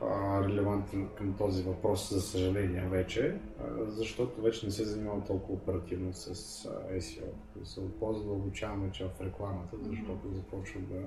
а, 0.03 0.41
релевантен 0.45 1.09
към 1.19 1.33
този 1.33 1.63
въпрос, 1.63 2.11
за 2.11 2.21
съжаление 2.21 2.89
вече, 2.89 3.41
а, 3.61 3.85
защото 3.87 4.43
вече 4.43 4.67
не 4.67 4.73
се 4.73 4.85
занимавам 4.85 5.23
толкова 5.23 5.55
оперативно 5.55 6.13
с 6.13 6.29
а, 6.65 6.95
SEO. 6.95 7.29
Се 7.65 7.81
по-задълбочавам 8.01 8.83
вече 8.83 9.05
в 9.05 9.21
рекламата, 9.21 9.77
защото 9.83 10.29
започвам 10.33 10.87
да 10.91 11.07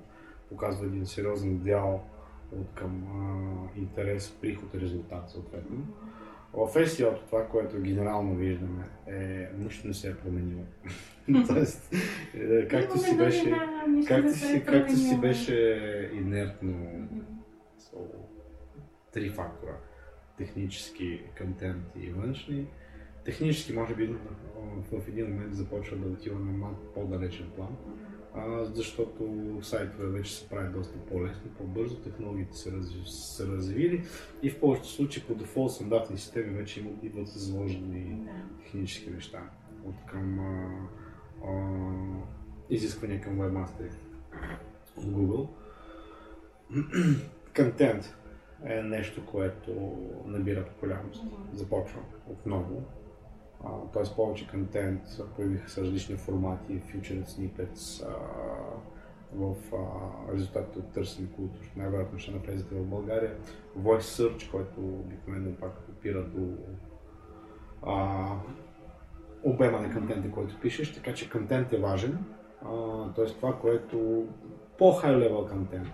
показва 0.49 0.85
един 0.85 1.05
сериозен 1.05 1.57
дял 1.57 2.03
от 2.51 2.67
към 2.75 3.03
а, 3.03 3.79
интерес, 3.79 4.37
приход 4.41 4.73
и 4.73 4.79
резултат 4.79 5.29
съответно. 5.29 5.77
В 6.53 6.73
SEO 6.73 7.25
това, 7.25 7.47
което 7.47 7.81
генерално 7.81 8.35
виждаме, 8.35 8.83
е 9.07 9.49
нищо 9.57 9.87
не 9.87 9.93
се 9.93 10.09
е 10.09 10.15
променило. 10.15 10.63
Тоест, 11.47 11.95
е, 12.33 12.67
както 12.67 12.97
си 12.97 13.17
беше, 13.17 13.53
както 14.07 14.33
си, 14.33 14.63
както 14.65 14.95
си 14.95 15.21
беше 15.21 16.11
инертно 16.13 17.07
три 19.13 19.29
фактора. 19.29 19.77
Технически, 20.37 21.21
контент 21.37 21.83
и 22.01 22.09
външни. 22.09 22.67
Технически, 23.25 23.73
може 23.73 23.95
би, 23.95 24.15
в 24.91 25.07
един 25.07 25.29
момент 25.29 25.55
започва 25.55 25.97
да 25.97 26.07
отиваме 26.07 26.51
малко 26.51 26.93
по-далечен 26.93 27.49
план 27.55 27.77
а, 28.35 28.65
защото 28.65 29.33
сайтове 29.61 30.07
вече 30.07 30.35
се 30.35 30.49
прави 30.49 30.73
доста 30.73 30.97
по-лесно, 30.97 31.51
по-бързо, 31.57 31.95
технологиите 31.95 32.57
се, 32.57 32.71
разви, 32.71 33.01
се 33.05 33.47
развили 33.47 34.03
и 34.43 34.49
в 34.49 34.59
повечето 34.59 34.89
случаи 34.89 35.23
по 35.23 35.35
дефолт 35.35 35.71
стандартни 35.71 36.17
системи 36.17 36.49
вече 36.49 36.79
имат, 36.79 37.03
идват 37.03 37.27
заложени 37.27 38.27
технически 38.63 39.09
неща 39.09 39.49
от 39.85 39.95
към 40.05 40.39
а, 40.39 40.87
а, 41.47 41.51
изисквания 42.69 43.21
към 43.21 43.39
webmaster 43.39 43.91
от 44.97 45.05
Google. 45.05 45.47
Контент 47.55 48.17
е 48.65 48.81
нещо, 48.81 49.25
което 49.25 49.97
набира 50.25 50.65
популярност. 50.65 51.23
Започва 51.53 51.99
отново 52.27 52.83
т.е. 53.93 54.15
повече 54.15 54.47
контент, 54.47 55.01
появиха 55.35 55.69
се 55.69 55.81
различни 55.81 56.17
формати, 56.17 56.81
featured 56.81 57.25
snippets, 57.25 58.07
в 59.33 59.55
а, 59.73 60.33
резултатите 60.33 60.79
от 60.79 60.93
търсене, 60.93 61.27
които 61.35 61.59
най-вероятно 61.75 62.19
ще 62.19 62.31
навлезете 62.31 62.75
в 62.75 62.85
България. 62.85 63.35
Voice 63.79 63.99
Search, 63.99 64.51
който 64.51 64.79
обикновено 64.79 65.55
пак 65.55 65.89
опира 65.89 66.23
до 66.23 66.53
а, 67.85 68.27
обема 69.43 69.81
на 69.81 69.93
контента, 69.93 70.31
който 70.31 70.59
пишеш, 70.59 70.93
така 70.93 71.13
че 71.13 71.29
контент 71.29 71.73
е 71.73 71.77
важен. 71.77 72.25
т.е. 73.15 73.25
това, 73.25 73.59
което 73.59 74.27
по-хай 74.77 75.15
level 75.15 75.49
контент. 75.49 75.87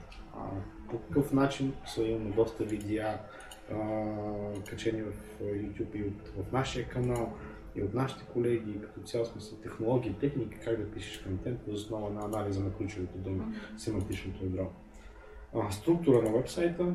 по 0.89 0.99
какъв 0.99 1.33
начин 1.33 1.73
са 1.85 2.03
имаме 2.03 2.35
доста 2.35 2.63
видеа, 2.63 3.19
качени 4.69 5.01
в 5.01 5.13
YouTube 5.41 5.95
и 5.95 6.03
от, 6.03 6.47
в 6.47 6.51
нашия 6.51 6.87
канал 6.87 7.33
и 7.75 7.83
от 7.83 7.93
нашите 7.93 8.25
колеги, 8.25 8.81
като 8.81 9.07
цяло 9.07 9.25
смисъл 9.25 9.57
технологии, 9.57 10.15
техники, 10.19 10.57
как 10.63 10.77
да 10.77 10.91
пишеш 10.91 11.17
контент, 11.17 11.59
въз 11.67 11.81
основа 11.81 12.09
на 12.09 12.25
анализа 12.25 12.63
на 12.63 12.73
ключовите 12.73 13.17
думи, 13.17 13.41
семантичното 13.77 14.43
ядро. 14.43 14.71
структура 15.71 16.21
на 16.21 16.31
вебсайта 16.31 16.93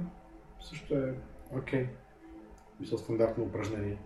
също 0.61 0.95
е 0.95 1.15
окей, 1.57 1.85
okay. 1.85 1.89
мисля 2.81 2.99
стандартно 2.99 3.45
упражнение. 3.45 3.99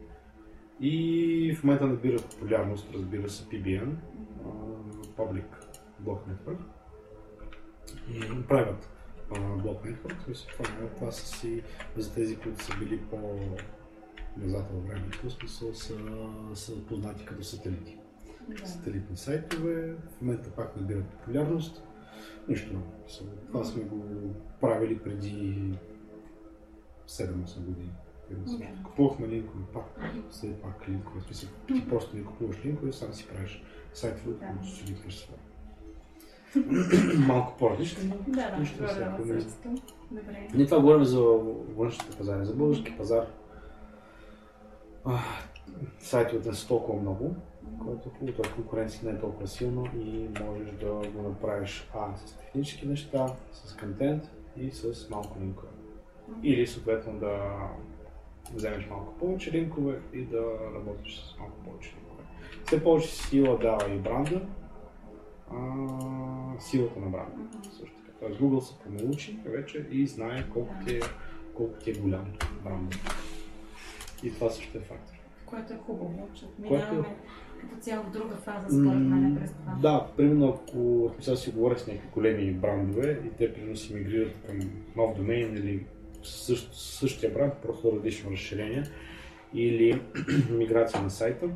И 0.81 1.57
в 1.59 1.65
момента 1.65 1.87
набира 1.87 2.23
популярност, 2.23 2.91
разбира 2.95 3.29
се, 3.31 3.45
PBN, 3.45 3.95
Public 5.17 5.45
Block 6.05 6.21
Network. 6.29 6.59
И 8.11 8.47
правят 8.49 8.91
Block 9.31 9.81
Network, 9.85 10.47
това, 10.53 10.89
това 10.97 11.11
са 11.11 11.27
си 11.27 11.63
за 11.97 12.15
тези, 12.15 12.37
които 12.37 12.65
са 12.65 12.79
били 12.79 13.01
по 13.11 13.17
назад 14.37 14.71
във 14.73 14.87
времето, 14.89 15.31
смисъл 15.31 15.75
са, 15.75 15.95
са 16.55 16.87
познати 16.87 17.25
като 17.25 17.45
сателити. 17.45 17.99
Да. 18.49 18.67
Сателитни 18.67 19.17
сайтове, 19.17 19.95
в 19.95 20.21
момента 20.23 20.51
пак 20.51 20.77
набират 20.77 21.05
популярност. 21.05 21.83
Нищо 22.49 22.73
много. 22.73 22.87
Това 23.47 23.65
сме 23.65 23.83
го 23.83 24.05
правили 24.61 24.99
преди 24.99 25.73
7-8 27.09 27.61
години. 27.61 27.93
Да. 28.31 28.83
Купувахме 28.85 29.29
линкове 29.29 29.65
пак, 29.73 30.01
след 30.31 30.63
пак 30.63 30.89
линкове. 30.89 31.21
Смисъл, 31.21 31.49
ти 31.67 31.89
просто 31.89 32.17
не 32.17 32.25
купуваш 32.25 32.65
линкове, 32.65 32.93
сам 32.93 33.15
си 33.15 33.29
правиш 33.29 33.63
сайтове, 33.95 34.35
да. 34.35 34.47
които 34.47 34.67
си 34.67 34.85
ликваш 34.87 35.27
това. 35.27 35.37
Малко 37.27 37.59
по-различно, 37.59 38.03
но 38.09 38.33
да, 38.35 38.51
да, 38.51 38.57
нищо 38.57 38.79
да, 38.79 38.95
да, 38.95 39.81
Добре. 40.11 40.49
Ние 40.55 40.67
това 40.67 40.81
говорим 40.81 41.05
за 41.05 41.21
външните 41.77 42.17
пазари, 42.17 42.47
за 42.47 42.55
български 42.55 42.97
пазар 42.97 43.27
сайтовете 45.99 46.49
не 46.49 46.55
са 46.55 46.69
толкова 46.69 47.01
много, 47.01 47.37
което 47.85 48.09
е 48.09 48.13
хубаво, 48.19 48.43
т.е. 48.43 48.53
конкуренцията 48.53 49.07
не 49.07 49.13
е 49.13 49.21
толкова 49.21 49.49
силна 49.49 49.91
и 50.01 50.29
можеш 50.45 50.71
да 50.71 50.93
го 50.93 51.23
направиш 51.23 51.89
А 51.95 52.17
с 52.17 52.37
технически 52.37 52.87
неща, 52.87 53.27
с 53.53 53.77
контент 53.77 54.31
и 54.57 54.71
с 54.71 55.11
малко 55.11 55.41
линкове. 55.41 55.69
Или 56.43 56.67
съответно 56.67 57.19
да 57.19 57.37
вземеш 58.55 58.89
малко 58.91 59.19
повече 59.19 59.53
линкове 59.53 60.01
и 60.13 60.25
да 60.25 60.43
работиш 60.75 61.21
с 61.21 61.39
малко 61.39 61.57
повече 61.65 61.95
линкове. 61.97 62.23
Все 62.65 62.85
повече 62.85 63.09
сила 63.09 63.59
дава 63.59 63.95
и 63.95 63.99
бранда, 63.99 64.41
а, 65.51 66.61
силата 66.61 67.01
на 67.01 67.11
бранда. 67.11 67.59
Също 67.63 67.97
така. 67.97 68.19
Тоест 68.21 68.41
Google 68.41 68.61
се 68.61 68.79
помолучи 68.79 69.39
вече 69.45 69.87
и 69.91 70.07
знае 70.07 70.45
колко 70.53 70.75
ти 70.87 70.97
е, 70.97 71.01
колко 71.57 71.79
ти 71.79 71.91
е 71.91 71.95
голям 71.95 72.33
бранда. 72.65 72.97
И 74.23 74.35
това 74.35 74.51
също 74.51 74.79
е 74.79 74.81
фактор. 74.81 75.15
Което 75.47 75.73
е 75.73 75.77
хубаво, 75.77 76.29
че 76.35 76.45
минаваме 76.59 77.09
е... 77.09 77.61
като 77.61 77.81
цяло 77.81 78.05
в 78.05 78.11
друга 78.11 78.37
фаза, 78.37 78.67
според 78.69 79.01
мен, 79.01 79.37
през 79.41 79.53
това. 79.53 79.79
Да, 79.83 80.07
примерно 80.17 80.49
ако 80.49 81.11
сега 81.21 81.37
си 81.37 81.51
говоря 81.51 81.79
с 81.79 81.87
някакви 81.87 82.09
големи 82.15 82.53
брандове 82.53 83.21
и 83.27 83.37
те 83.37 83.55
примерно 83.55 83.77
си 83.77 83.95
мигрират 83.95 84.35
към 84.47 84.59
нов 84.97 85.17
домен 85.17 85.57
или 85.57 85.87
същ, 86.23 86.71
същия 86.75 87.33
бранд, 87.33 87.55
просто 87.63 87.93
различно 87.93 88.31
разширение 88.31 88.83
или 89.55 90.03
миграция 90.51 91.03
на 91.03 91.11
сайта. 91.11 91.49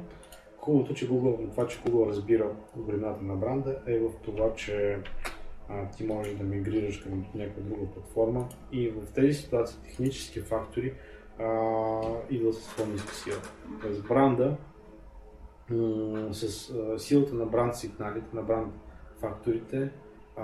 Хубавото, 0.59 0.95
че 0.95 1.09
Google, 1.09 1.51
това, 1.51 1.67
че 1.67 1.79
Google 1.79 2.09
разбира 2.09 2.51
големината 2.77 3.25
на 3.25 3.37
бранда 3.37 3.79
е 3.87 3.99
в 3.99 4.11
това, 4.25 4.55
че 4.55 4.99
а, 5.69 5.91
ти 5.91 6.05
можеш 6.05 6.35
да 6.35 6.45
мигрираш 6.45 6.99
към 6.99 7.27
някаква 7.35 7.63
друга 7.63 7.91
платформа 7.91 8.49
и 8.73 8.89
в 8.89 9.13
тези 9.15 9.35
ситуации 9.35 9.79
технически 9.85 10.41
фактори 10.41 10.93
идва 12.31 12.53
с 12.53 12.77
по-ниска 12.77 13.15
сила. 13.15 13.37
Тоест 13.81 14.09
бранда 14.09 14.57
м- 15.71 16.35
с 16.35 16.71
а, 16.71 16.99
силата 16.99 17.35
на 17.35 17.47
бранд 17.47 17.77
сигналите, 17.77 18.37
на 18.37 18.43
бранд 18.43 18.75
факторите 19.21 19.91
а, 20.37 20.43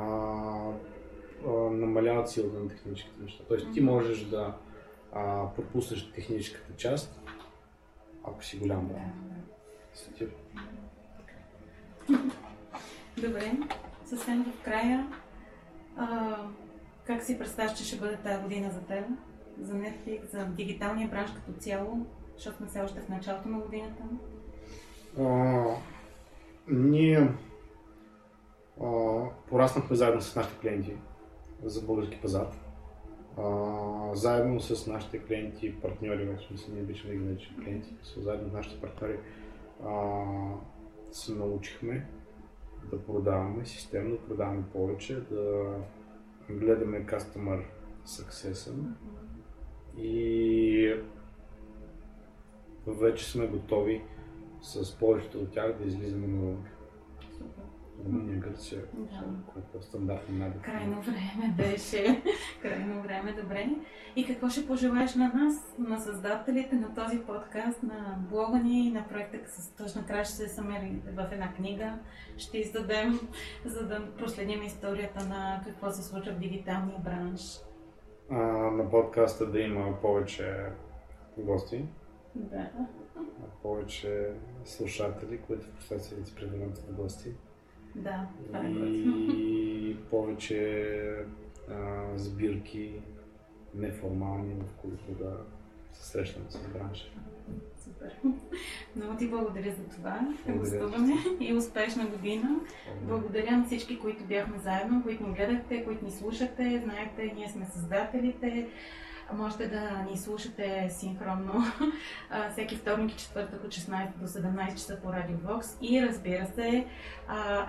а, 1.46 1.50
намаляват 1.50 2.30
силата 2.30 2.58
на 2.58 2.68
техническите 2.68 3.22
неща. 3.22 3.44
Тоест 3.48 3.72
ти 3.72 3.80
можеш 3.80 4.24
да 4.24 4.54
а, 5.12 5.52
пропуснеш 5.56 6.12
техническата 6.12 6.76
част, 6.76 7.20
ако 8.24 8.44
си 8.44 8.58
голям 8.58 8.88
бранд. 8.88 9.14
Добре, 13.16 13.52
съвсем 14.04 14.44
в 14.44 14.64
края, 14.64 15.06
а, 15.96 16.36
как 17.06 17.22
си 17.22 17.38
представяш, 17.38 17.78
че 17.78 17.84
ще 17.84 17.96
бъде 17.96 18.16
тази 18.16 18.42
година 18.42 18.70
за 18.70 18.80
теб? 18.80 19.04
За 19.60 19.74
Netflix, 19.74 20.30
за 20.30 20.44
дигиталния 20.44 21.08
бранш 21.08 21.30
като 21.34 21.60
цяло, 21.60 22.06
защото 22.34 22.56
сме 22.56 22.66
все 22.66 22.80
още 22.80 23.00
в 23.00 23.08
началото 23.08 23.48
на 23.48 23.58
годината? 23.58 24.02
А, 25.18 25.64
ние 26.68 27.28
а, 28.82 29.22
пораснахме 29.48 29.96
заедно 29.96 30.20
с 30.20 30.36
нашите 30.36 30.58
клиенти 30.60 30.96
за 31.62 31.82
български 31.82 32.20
пазар. 32.20 32.46
А, 33.38 34.14
заедно 34.14 34.60
с 34.60 34.86
нашите 34.86 35.18
клиенти 35.18 35.66
и 35.66 35.80
партньори, 35.80 36.24
в 36.24 36.42
смисъл 36.42 36.74
ние 36.74 36.82
обичаме 36.82 37.14
да 37.14 37.20
ги 37.20 37.24
наричаме 37.24 37.64
клиенти, 37.64 37.94
заедно 38.16 38.50
с 38.50 38.52
нашите 38.52 38.80
партньори 38.80 39.18
а, 39.84 40.24
се 41.12 41.32
научихме 41.34 42.06
да 42.90 43.06
продаваме 43.06 43.64
системно, 43.66 44.18
продаваме 44.18 44.62
повече, 44.72 45.20
да 45.20 45.64
гледаме 46.50 47.06
customer 47.06 47.62
success 48.06 48.72
и 49.98 50.94
вече 52.86 53.30
сме 53.30 53.46
готови 53.46 54.02
с 54.60 54.98
повечето 54.98 55.38
от 55.38 55.52
тях 55.52 55.78
да 55.78 55.84
излизаме 55.84 56.26
на 56.26 56.56
Румъния, 58.04 58.38
Гърция, 58.38 58.82
да. 58.94 59.24
което 59.52 59.78
е 59.78 59.82
стандартно 59.82 60.38
най 60.38 60.50
Крайно 60.62 61.02
време 61.02 61.54
беше. 61.56 62.22
Крайно 62.62 63.02
време, 63.02 63.32
добре. 63.42 63.70
И 64.16 64.26
какво 64.26 64.48
ще 64.48 64.66
пожелаеш 64.66 65.14
на 65.14 65.32
нас, 65.34 65.74
на 65.78 66.00
създателите 66.00 66.76
на 66.76 66.94
този 66.94 67.18
подкаст, 67.18 67.82
на 67.82 68.18
блога 68.30 68.58
ни, 68.58 68.90
на 68.90 69.08
проекта 69.08 69.38
точно 69.78 70.06
край 70.06 70.24
ще 70.24 70.34
се 70.34 70.48
самери 70.48 71.02
в 71.16 71.28
една 71.32 71.54
книга. 71.54 71.98
Ще 72.36 72.58
издадем, 72.58 73.20
за 73.64 73.86
да 73.86 74.16
проследим 74.18 74.62
историята 74.62 75.24
на 75.24 75.60
какво 75.64 75.90
се 75.90 76.02
случва 76.02 76.32
в 76.32 76.38
дигиталния 76.38 76.98
бранш 76.98 77.40
а, 78.32 78.36
на 78.70 78.90
подкаста 78.90 79.46
да 79.46 79.60
има 79.60 80.00
повече 80.00 80.66
гости. 81.38 81.84
Да. 82.34 82.70
Повече 83.62 84.32
слушатели, 84.64 85.38
които 85.38 85.66
в 85.66 85.76
последствие 85.76 86.18
да 86.18 86.26
се 86.26 86.34
превърнат 86.34 86.78
в 86.78 86.92
гости. 86.92 87.30
Да, 87.94 88.28
това 88.46 88.58
е 88.58 88.70
И 88.70 89.96
повече 90.10 90.94
а, 91.70 92.08
сбирки 92.16 93.02
неформални, 93.74 94.54
в 94.54 94.80
които 94.80 95.12
да 95.12 95.36
се 95.92 96.06
срещнем 96.08 96.44
с 96.48 96.68
бранша. 96.68 97.12
Супер. 97.84 98.16
Много 98.96 99.16
ти 99.16 99.28
благодаря 99.28 99.72
за 99.72 99.96
това 99.96 100.20
гостуване 100.48 101.14
и 101.40 101.54
успешна 101.54 102.06
година. 102.06 102.48
Благодаря 103.02 103.56
на 103.56 103.64
всички, 103.64 103.98
които 103.98 104.24
бяхме 104.24 104.58
заедно, 104.58 105.02
които 105.02 105.26
ни 105.26 105.34
гледахте, 105.34 105.84
които 105.84 106.04
ни 106.04 106.10
слушате. 106.10 106.82
Знаете, 106.84 107.32
ние 107.36 107.48
сме 107.48 107.66
създателите. 107.66 108.68
Можете 109.32 109.68
да 109.68 110.06
ни 110.10 110.18
слушате 110.18 110.88
синхронно 110.90 111.64
всеки 112.52 112.76
вторник 112.76 113.12
и 113.12 113.16
четвъртък 113.16 113.64
от 113.64 113.70
16 113.70 114.08
до 114.16 114.26
17 114.26 114.70
часа 114.70 115.00
по 115.02 115.12
Радио 115.12 115.36
Vox 115.36 115.82
и 115.82 116.02
разбира 116.02 116.46
се, 116.46 116.86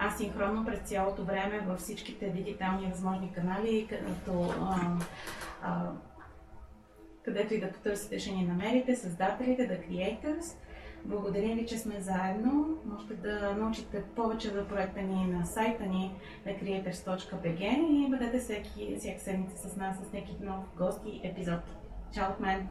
асинхронно 0.07 0.65
през 0.65 0.79
цялото 0.79 1.23
време 1.23 1.59
във 1.67 1.79
всичките 1.79 2.29
дигитални 2.29 2.91
възможни 2.91 3.33
канали, 3.33 3.87
като 3.89 4.53
където 7.25 7.53
и 7.53 7.59
да 7.59 7.71
потърсите, 7.71 8.19
ще 8.19 8.31
ни 8.31 8.45
намерите, 8.45 8.95
създателите, 8.95 9.69
The 9.69 9.89
Creators. 9.89 10.57
Благодаря 11.05 11.55
ви, 11.55 11.65
че 11.65 11.77
сме 11.77 12.01
заедно. 12.01 12.77
Можете 12.85 13.13
да 13.13 13.53
научите 13.53 14.03
повече 14.15 14.49
за 14.49 14.67
проекта 14.67 15.01
ни 15.01 15.25
на 15.25 15.45
сайта 15.45 15.85
ни 15.85 16.11
на 16.45 16.51
creators.bg 16.51 17.89
и 17.89 18.09
бъдете 18.09 18.39
всеки, 18.39 18.95
всяка 18.99 19.19
седмица 19.19 19.69
с 19.69 19.75
нас 19.75 19.97
с 19.97 20.13
някакви 20.13 20.45
нов 20.45 20.65
гости 20.77 21.21
епизод. 21.23 21.59
Чао 22.13 22.31
от 22.31 22.39
мен! 22.39 22.67